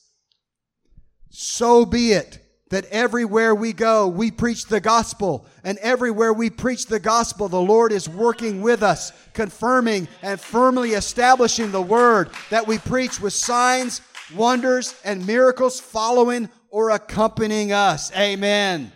So 1.29 1.85
be 1.85 2.13
it 2.13 2.46
that 2.71 2.85
everywhere 2.87 3.55
we 3.55 3.73
go, 3.73 4.09
we 4.09 4.31
preach 4.31 4.67
the 4.67 4.81
gospel. 4.81 5.47
And 5.63 5.79
everywhere 5.79 6.33
we 6.33 6.51
preach 6.51 6.87
the 6.87 6.99
gospel, 6.99 7.49
the 7.49 7.61
Lord 7.61 7.93
is 7.93 8.09
working 8.09 8.61
with 8.61 8.83
us, 8.83 9.13
confirming 9.35 10.09
and 10.23 10.41
firmly 10.41 10.93
establishing 10.93 11.71
the 11.71 11.83
word 11.83 12.31
that 12.51 12.67
we 12.67 12.79
preach 12.79 13.21
with 13.21 13.33
signs, 13.33 14.01
wonders, 14.35 14.95
and 15.05 15.27
miracles 15.27 15.79
following 15.79 16.49
or 16.71 16.91
accompanying 16.91 17.73
us. 17.73 18.15
Amen. 18.17 18.91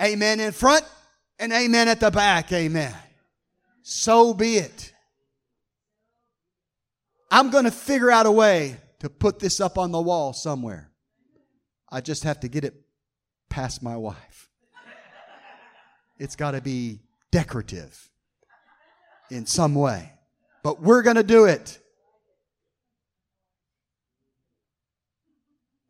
Amen 0.00 0.40
in 0.40 0.52
front 0.52 0.84
and 1.38 1.52
amen 1.52 1.88
at 1.88 2.00
the 2.00 2.10
back. 2.10 2.52
Amen. 2.52 2.94
So 3.82 4.32
be 4.32 4.56
it. 4.56 4.92
I'm 7.30 7.50
going 7.50 7.64
to 7.64 7.70
figure 7.70 8.10
out 8.10 8.24
a 8.24 8.30
way 8.30 8.76
to 9.00 9.10
put 9.10 9.38
this 9.38 9.60
up 9.60 9.76
on 9.76 9.92
the 9.92 10.00
wall 10.00 10.32
somewhere. 10.32 10.87
I 11.90 12.00
just 12.00 12.24
have 12.24 12.40
to 12.40 12.48
get 12.48 12.64
it 12.64 12.74
past 13.48 13.82
my 13.82 13.96
wife. 13.96 14.50
It's 16.18 16.36
got 16.36 16.52
to 16.52 16.60
be 16.60 17.00
decorative 17.30 18.10
in 19.30 19.46
some 19.46 19.74
way. 19.74 20.12
But 20.62 20.82
we're 20.82 21.02
going 21.02 21.16
to 21.16 21.22
do 21.22 21.44
it. 21.44 21.78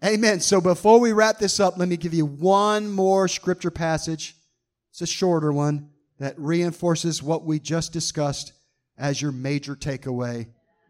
Amen. 0.04 0.40
So 0.40 0.60
before 0.60 1.00
we 1.00 1.12
wrap 1.12 1.38
this 1.38 1.58
up, 1.58 1.76
let 1.76 1.88
me 1.88 1.96
give 1.96 2.14
you 2.14 2.26
one 2.26 2.88
more 2.88 3.26
scripture 3.26 3.70
passage. 3.70 4.36
It's 4.90 5.00
a 5.00 5.06
shorter 5.06 5.52
one 5.52 5.90
that 6.18 6.38
reinforces 6.38 7.22
what 7.22 7.44
we 7.44 7.58
just 7.58 7.92
discussed 7.92 8.52
as 8.96 9.20
your 9.20 9.32
major 9.32 9.74
takeaway, 9.74 10.48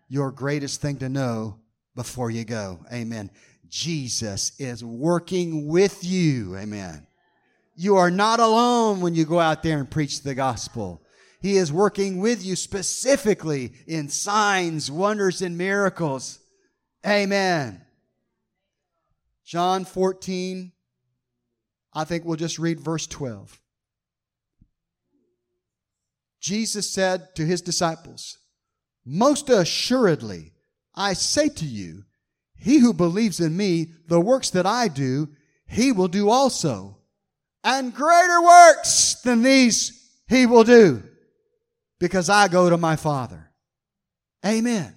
your 0.08 0.30
greatest 0.30 0.80
thing 0.80 0.96
to 0.98 1.08
know 1.08 1.58
before 1.94 2.30
you 2.30 2.44
go. 2.44 2.80
Amen. 2.92 3.30
Jesus 3.68 4.52
is 4.58 4.84
working 4.84 5.66
with 5.66 6.04
you. 6.04 6.56
Amen. 6.56 7.06
You 7.76 7.96
are 7.96 8.10
not 8.10 8.40
alone 8.40 9.00
when 9.00 9.14
you 9.14 9.24
go 9.24 9.38
out 9.38 9.62
there 9.62 9.78
and 9.78 9.90
preach 9.90 10.22
the 10.22 10.34
gospel. 10.34 11.02
He 11.40 11.56
is 11.56 11.72
working 11.72 12.18
with 12.18 12.44
you 12.44 12.56
specifically 12.56 13.72
in 13.86 14.08
signs, 14.08 14.90
wonders, 14.90 15.42
and 15.42 15.56
miracles. 15.56 16.40
Amen. 17.06 17.82
John 19.44 19.84
14, 19.84 20.72
I 21.94 22.04
think 22.04 22.24
we'll 22.24 22.36
just 22.36 22.58
read 22.58 22.80
verse 22.80 23.06
12. 23.06 23.60
Jesus 26.40 26.90
said 26.90 27.34
to 27.36 27.44
his 27.44 27.62
disciples, 27.62 28.38
Most 29.04 29.48
assuredly, 29.48 30.52
I 30.94 31.12
say 31.12 31.48
to 31.48 31.64
you, 31.64 32.04
he 32.58 32.78
who 32.78 32.92
believes 32.92 33.40
in 33.40 33.56
me, 33.56 33.92
the 34.06 34.20
works 34.20 34.50
that 34.50 34.66
I 34.66 34.88
do, 34.88 35.28
he 35.66 35.92
will 35.92 36.08
do 36.08 36.28
also. 36.28 36.98
And 37.62 37.94
greater 37.94 38.42
works 38.42 39.16
than 39.22 39.42
these 39.42 40.10
he 40.28 40.46
will 40.46 40.64
do 40.64 41.02
because 41.98 42.28
I 42.28 42.48
go 42.48 42.70
to 42.70 42.76
my 42.76 42.96
Father. 42.96 43.50
Amen. 44.44 44.94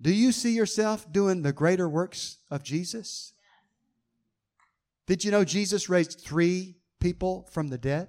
Do 0.00 0.12
you 0.12 0.32
see 0.32 0.52
yourself 0.52 1.10
doing 1.10 1.42
the 1.42 1.52
greater 1.52 1.88
works 1.88 2.38
of 2.50 2.62
Jesus? 2.62 3.32
Did 5.06 5.24
you 5.24 5.30
know 5.30 5.44
Jesus 5.44 5.88
raised 5.88 6.20
three 6.20 6.76
people 7.00 7.48
from 7.50 7.68
the 7.68 7.78
dead? 7.78 8.08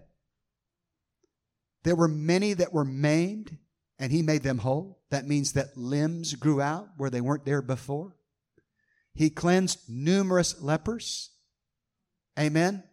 There 1.84 1.95
were 1.95 2.10
many 2.10 2.54
that 2.54 2.73
were 2.73 2.86
maimed, 2.86 3.58
and 3.97 4.12
he 4.12 4.21
made 4.21 4.43
them 4.43 4.60
whole. 4.60 4.99
That 5.10 5.28
means 5.28 5.54
that 5.54 5.78
limbs 5.78 6.36
grew 6.36 6.62
out 6.62 6.89
where 6.97 7.10
they 7.10 7.21
weren't 7.21 7.45
there 7.45 7.62
before. 7.62 8.15
He 9.19 9.29
cleansed 9.29 9.89
numerous 9.89 10.62
lepers. 10.62 11.32
Amen. 12.39 12.86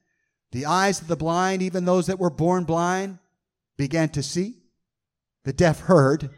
The 0.51 0.67
eyes 0.67 1.01
of 1.01 1.07
the 1.07 1.15
blind, 1.15 1.63
even 1.63 1.85
those 1.85 2.09
that 2.09 2.19
were 2.19 2.31
born 2.31 2.65
blind, 2.65 3.21
began 3.77 4.09
to 4.09 4.25
see. 4.25 4.57
The 5.45 5.53
deaf 5.53 5.79
heard. 5.79 6.31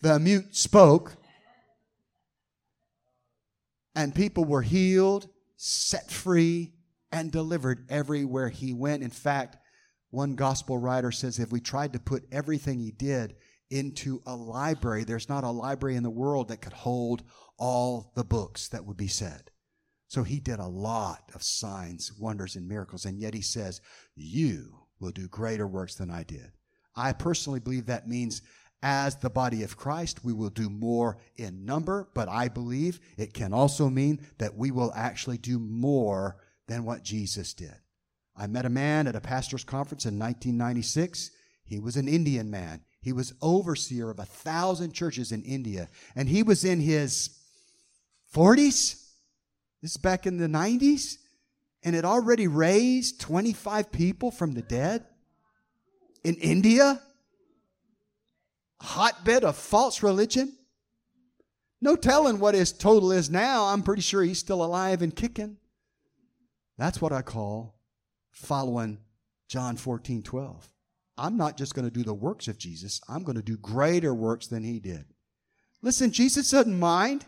The 0.00 0.18
mute 0.18 0.56
spoke. 0.56 1.14
And 3.94 4.16
people 4.16 4.44
were 4.44 4.62
healed, 4.62 5.28
set 5.56 6.10
free, 6.10 6.72
and 7.12 7.30
delivered 7.30 7.86
everywhere 7.88 8.48
he 8.48 8.72
went. 8.72 9.04
In 9.04 9.10
fact, 9.10 9.58
one 10.10 10.34
gospel 10.34 10.76
writer 10.76 11.12
says 11.12 11.38
if 11.38 11.52
we 11.52 11.60
tried 11.60 11.92
to 11.92 12.00
put 12.00 12.26
everything 12.32 12.80
he 12.80 12.90
did 12.90 13.36
into 13.70 14.20
a 14.26 14.34
library, 14.34 15.04
there's 15.04 15.28
not 15.28 15.44
a 15.44 15.50
library 15.50 15.94
in 15.94 16.02
the 16.02 16.10
world 16.10 16.48
that 16.48 16.60
could 16.60 16.72
hold 16.72 17.22
all 17.58 18.12
the 18.14 18.24
books 18.24 18.68
that 18.68 18.84
would 18.84 18.96
be 18.96 19.08
said. 19.08 19.50
So 20.06 20.22
he 20.22 20.40
did 20.40 20.58
a 20.58 20.66
lot 20.66 21.30
of 21.34 21.42
signs, 21.42 22.12
wonders, 22.18 22.56
and 22.56 22.66
miracles. 22.66 23.04
And 23.04 23.20
yet 23.20 23.34
he 23.34 23.42
says, 23.42 23.80
You 24.16 24.86
will 25.00 25.10
do 25.10 25.28
greater 25.28 25.66
works 25.66 25.94
than 25.96 26.10
I 26.10 26.22
did. 26.22 26.52
I 26.96 27.12
personally 27.12 27.60
believe 27.60 27.86
that 27.86 28.08
means 28.08 28.42
as 28.82 29.16
the 29.16 29.30
body 29.30 29.62
of 29.62 29.76
Christ, 29.76 30.24
we 30.24 30.32
will 30.32 30.50
do 30.50 30.70
more 30.70 31.18
in 31.36 31.64
number, 31.64 32.08
but 32.14 32.28
I 32.28 32.48
believe 32.48 33.00
it 33.16 33.34
can 33.34 33.52
also 33.52 33.90
mean 33.90 34.20
that 34.38 34.56
we 34.56 34.70
will 34.70 34.92
actually 34.94 35.38
do 35.38 35.58
more 35.58 36.36
than 36.68 36.84
what 36.84 37.02
Jesus 37.02 37.54
did. 37.54 37.74
I 38.36 38.46
met 38.46 38.66
a 38.66 38.70
man 38.70 39.08
at 39.08 39.16
a 39.16 39.20
pastor's 39.20 39.64
conference 39.64 40.06
in 40.06 40.18
1996. 40.18 41.30
He 41.64 41.80
was 41.80 41.96
an 41.96 42.06
Indian 42.06 42.50
man. 42.50 42.82
He 43.00 43.12
was 43.12 43.34
overseer 43.42 44.10
of 44.10 44.20
a 44.20 44.24
thousand 44.24 44.92
churches 44.92 45.32
in 45.32 45.42
India, 45.42 45.88
and 46.14 46.28
he 46.28 46.42
was 46.42 46.64
in 46.64 46.80
his 46.80 47.37
40s. 48.34 49.04
This 49.80 49.92
is 49.92 49.96
back 49.96 50.26
in 50.26 50.38
the 50.38 50.48
90s, 50.48 51.18
and 51.82 51.94
it 51.94 52.04
already 52.04 52.48
raised 52.48 53.20
25 53.20 53.92
people 53.92 54.30
from 54.30 54.52
the 54.52 54.62
dead 54.62 55.04
in 56.24 56.34
India. 56.36 57.00
Hotbed 58.80 59.44
of 59.44 59.56
false 59.56 60.02
religion. 60.02 60.52
No 61.80 61.96
telling 61.96 62.40
what 62.40 62.54
his 62.54 62.72
total 62.72 63.12
is 63.12 63.30
now. 63.30 63.66
I'm 63.66 63.82
pretty 63.82 64.02
sure 64.02 64.22
he's 64.22 64.38
still 64.38 64.64
alive 64.64 65.02
and 65.02 65.14
kicking. 65.14 65.56
That's 66.76 67.00
what 67.00 67.12
I 67.12 67.22
call 67.22 67.76
following 68.32 68.98
John 69.48 69.76
14, 69.76 70.22
12. 70.22 70.68
I'm 71.16 71.36
not 71.36 71.56
just 71.56 71.74
going 71.74 71.84
to 71.84 71.90
do 71.90 72.04
the 72.04 72.14
works 72.14 72.46
of 72.46 72.58
Jesus, 72.58 73.00
I'm 73.08 73.24
going 73.24 73.36
to 73.36 73.42
do 73.42 73.56
greater 73.56 74.14
works 74.14 74.46
than 74.46 74.62
he 74.62 74.78
did. 74.78 75.04
Listen, 75.82 76.10
Jesus 76.10 76.50
doesn't 76.50 76.78
mind. 76.78 77.24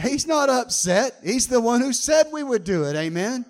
He's 0.00 0.26
not 0.26 0.48
upset. 0.48 1.16
He's 1.22 1.48
the 1.48 1.60
one 1.60 1.80
who 1.80 1.92
said 1.92 2.26
we 2.32 2.42
would 2.42 2.64
do 2.64 2.84
it. 2.84 2.96
Amen. 2.96 3.44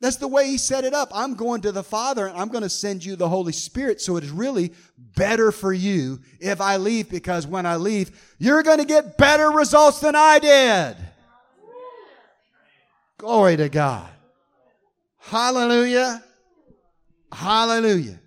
That's 0.00 0.16
the 0.16 0.28
way 0.28 0.46
he 0.46 0.58
set 0.58 0.84
it 0.84 0.92
up. 0.92 1.10
I'm 1.14 1.34
going 1.34 1.62
to 1.62 1.72
the 1.72 1.82
Father 1.82 2.26
and 2.26 2.36
I'm 2.36 2.48
going 2.48 2.62
to 2.62 2.68
send 2.68 3.04
you 3.04 3.16
the 3.16 3.28
Holy 3.28 3.52
Spirit. 3.52 4.00
So 4.00 4.16
it 4.16 4.24
is 4.24 4.30
really 4.30 4.74
better 4.98 5.50
for 5.50 5.72
you 5.72 6.20
if 6.38 6.60
I 6.60 6.76
leave 6.76 7.08
because 7.08 7.46
when 7.46 7.64
I 7.64 7.76
leave, 7.76 8.34
you're 8.38 8.62
going 8.62 8.78
to 8.78 8.84
get 8.84 9.16
better 9.16 9.50
results 9.50 10.00
than 10.00 10.14
I 10.14 10.38
did. 10.38 10.96
Glory 13.16 13.56
to 13.56 13.70
God. 13.70 14.10
Hallelujah. 15.16 16.22
Hallelujah. 17.32 18.20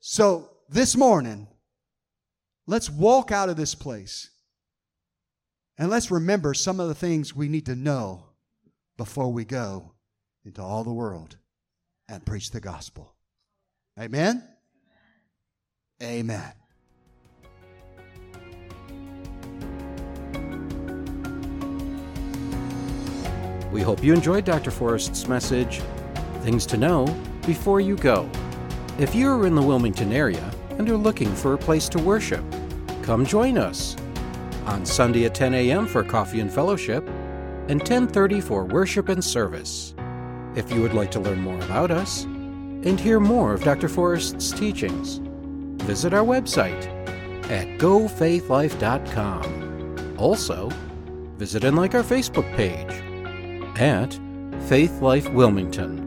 So 0.00 0.50
this 0.68 0.94
morning, 0.94 1.48
let's 2.66 2.90
walk 2.90 3.32
out 3.32 3.48
of 3.48 3.56
this 3.56 3.74
place 3.74 4.30
and 5.78 5.90
let's 5.90 6.10
remember 6.10 6.54
some 6.54 6.80
of 6.80 6.88
the 6.88 6.94
things 6.94 7.34
we 7.34 7.48
need 7.48 7.66
to 7.66 7.74
know 7.74 8.24
before 8.96 9.32
we 9.32 9.44
go 9.44 9.92
into 10.44 10.62
all 10.62 10.84
the 10.84 10.92
world 10.92 11.36
and 12.08 12.24
preach 12.24 12.50
the 12.50 12.60
gospel. 12.60 13.14
Amen? 14.00 14.42
Amen. 16.02 16.52
We 23.72 23.82
hope 23.82 24.02
you 24.02 24.14
enjoyed 24.14 24.44
Dr. 24.44 24.70
Forrest's 24.70 25.26
message, 25.28 25.82
Things 26.42 26.64
to 26.66 26.76
Know 26.78 27.04
Before 27.44 27.80
You 27.80 27.96
Go. 27.96 28.30
If 28.98 29.14
you 29.14 29.28
are 29.28 29.46
in 29.46 29.54
the 29.54 29.60
Wilmington 29.60 30.12
area 30.12 30.50
and 30.78 30.88
are 30.88 30.96
looking 30.96 31.34
for 31.34 31.52
a 31.52 31.58
place 31.58 31.88
to 31.90 31.98
worship, 31.98 32.42
come 33.02 33.26
join 33.26 33.58
us 33.58 33.96
on 34.66 34.84
Sunday 34.84 35.24
at 35.24 35.34
10 35.34 35.54
a.m. 35.54 35.86
for 35.86 36.02
coffee 36.02 36.40
and 36.40 36.52
fellowship 36.52 37.08
and 37.68 37.80
10:30 37.80 38.42
for 38.42 38.64
worship 38.64 39.08
and 39.08 39.24
service. 39.24 39.94
If 40.54 40.70
you 40.72 40.82
would 40.82 40.94
like 40.94 41.10
to 41.12 41.20
learn 41.20 41.40
more 41.40 41.58
about 41.60 41.90
us 41.90 42.24
and 42.24 43.00
hear 43.00 43.20
more 43.20 43.54
of 43.54 43.64
Dr. 43.64 43.88
Forrest's 43.88 44.52
teachings, 44.52 45.20
visit 45.84 46.12
our 46.14 46.24
website 46.24 46.86
at 47.50 47.66
gofaithlife.com. 47.78 50.14
Also, 50.18 50.70
visit 51.36 51.64
and 51.64 51.76
like 51.76 51.94
our 51.94 52.02
Facebook 52.02 52.50
page 52.56 52.90
at 53.78 54.18
Faith 54.68 55.02
Life 55.02 55.28
Wilmington. 55.30 56.05